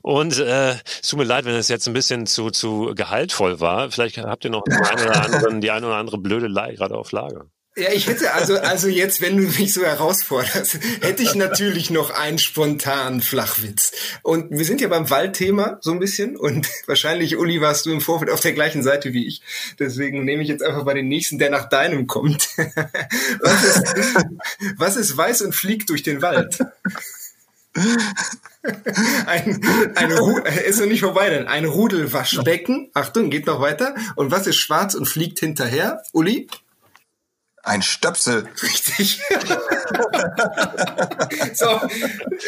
und 0.03 0.37
äh, 0.37 0.73
es 0.73 1.09
tut 1.09 1.17
mir 1.17 1.25
leid, 1.25 1.45
wenn 1.45 1.55
es 1.55 1.69
jetzt 1.69 1.87
ein 1.87 1.93
bisschen 1.93 2.27
zu, 2.27 2.51
zu 2.51 2.93
gehaltvoll 2.93 3.59
war. 3.59 3.89
Vielleicht 3.89 4.19
habt 4.19 4.45
ihr 4.45 4.51
noch 4.51 4.63
die 4.63 5.71
eine 5.71 5.87
oder 5.87 5.95
andere 5.95 6.19
Blödelei 6.19 6.75
gerade 6.75 6.95
auf 6.95 7.11
Lager. 7.11 7.47
Ja, 7.75 7.91
ich 7.91 8.05
hätte 8.05 8.33
also, 8.33 8.55
also 8.59 8.87
jetzt, 8.87 9.19
wenn 9.19 9.35
du 9.35 9.43
mich 9.43 9.73
so 9.73 9.83
herausforderst, 9.83 10.77
hätte 11.01 11.23
ich 11.23 11.33
natürlich 11.33 11.89
noch 11.89 12.11
einen 12.11 12.37
spontanen 12.37 13.19
Flachwitz. 13.19 13.91
Und 14.21 14.51
wir 14.51 14.63
sind 14.63 14.79
ja 14.79 14.87
beim 14.89 15.09
Waldthema 15.09 15.79
so 15.81 15.91
ein 15.91 15.99
bisschen 15.99 16.37
und 16.37 16.69
wahrscheinlich, 16.85 17.35
Uli, 17.37 17.61
warst 17.61 17.87
du 17.87 17.91
im 17.91 17.99
Vorfeld 17.99 18.29
auf 18.29 18.41
der 18.41 18.53
gleichen 18.53 18.83
Seite 18.83 19.13
wie 19.13 19.25
ich. 19.25 19.41
Deswegen 19.79 20.23
nehme 20.23 20.43
ich 20.43 20.49
jetzt 20.49 20.61
einfach 20.61 20.83
mal 20.83 20.93
den 20.93 21.07
nächsten, 21.07 21.39
der 21.39 21.49
nach 21.49 21.67
deinem 21.67 22.05
kommt. 22.05 22.47
Was 23.39 23.63
ist, 23.63 23.95
was 24.77 24.95
ist 24.95 25.17
weiß 25.17 25.41
und 25.41 25.53
fliegt 25.53 25.89
durch 25.89 26.03
den 26.03 26.21
Wald? 26.21 26.59
Ein, 29.25 29.61
ein 29.95 30.11
ist 30.65 30.79
noch 30.79 30.85
nicht 30.85 31.01
vorbei, 31.01 31.29
denn 31.29 31.47
ein 31.47 31.65
Rudelwaschbecken. 31.65 32.91
Achtung, 32.93 33.29
geht 33.29 33.47
noch 33.47 33.59
weiter. 33.59 33.95
Und 34.15 34.31
was 34.31 34.47
ist 34.47 34.57
schwarz 34.57 34.93
und 34.93 35.07
fliegt 35.07 35.39
hinterher? 35.39 36.03
Uli? 36.11 36.47
Ein 37.65 37.81
Stöpsel. 37.81 38.47
Richtig. 38.61 39.21
so, 41.53 41.65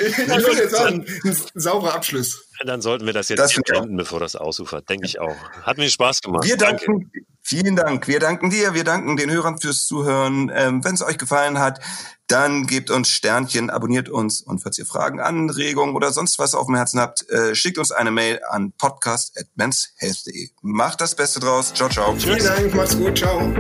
ich 0.08 0.28
würde 0.28 0.62
jetzt 0.62 0.76
sagen, 0.76 1.06
ein 1.24 1.38
sauberer 1.54 1.96
Abschluss. 1.96 2.46
Dann 2.66 2.82
sollten 2.82 3.06
wir 3.06 3.14
das 3.14 3.30
jetzt 3.30 3.40
das 3.40 3.54
beenden, 3.54 3.96
bevor 3.96 4.20
das 4.20 4.36
ausufert, 4.36 4.90
denke 4.90 5.06
ich 5.06 5.20
auch. 5.20 5.36
Hat 5.64 5.78
mir 5.78 5.90
Spaß 5.90 6.22
gemacht. 6.22 6.44
Wir 6.44 6.58
danken, 6.58 7.00
Danke. 7.14 7.26
vielen 7.42 7.78
Dank. 7.78 8.10
Wir 8.10 8.20
danken 8.20 8.50
dir, 8.50 8.74
wir 8.74 8.84
danken 8.84 9.16
den 9.16 9.32
Hörern 9.32 9.58
fürs 9.58 9.86
Zuhören. 9.86 10.52
Ähm, 10.54 10.84
Wenn 10.84 10.96
es 10.96 11.02
euch 11.02 11.18
gefallen 11.18 11.60
hat, 11.60 11.80
dann 12.28 12.68
gebt 12.68 12.90
uns 12.90 13.10
Sternchen, 13.10 13.70
abonniert 13.70 14.10
uns 14.10 14.42
und 14.42 14.60
falls 14.60 14.78
ihr 14.78 14.86
Fragen, 14.86 15.22
Anregungen 15.22 15.96
oder 15.96 16.12
sonst 16.12 16.40
was 16.40 16.56
auf 16.56 16.66
dem 16.66 16.76
Herzen 16.76 17.00
habt, 17.00 17.30
äh, 17.30 17.56
schickt 17.56 17.78
uns 17.78 17.92
eine 17.92 18.12
Mail 18.12 18.42
an 18.50 18.74
podcast.menshealth.de. 18.74 20.50
Macht 20.62 21.00
das 21.00 21.16
Beste 21.16 21.40
draus. 21.40 21.74
Ciao, 21.74 21.88
ciao. 21.88 22.16
Vielen 22.18 22.44
Dank, 22.44 22.74
macht's 22.74 22.98
gut, 22.98 23.18
ciao. 23.18 23.54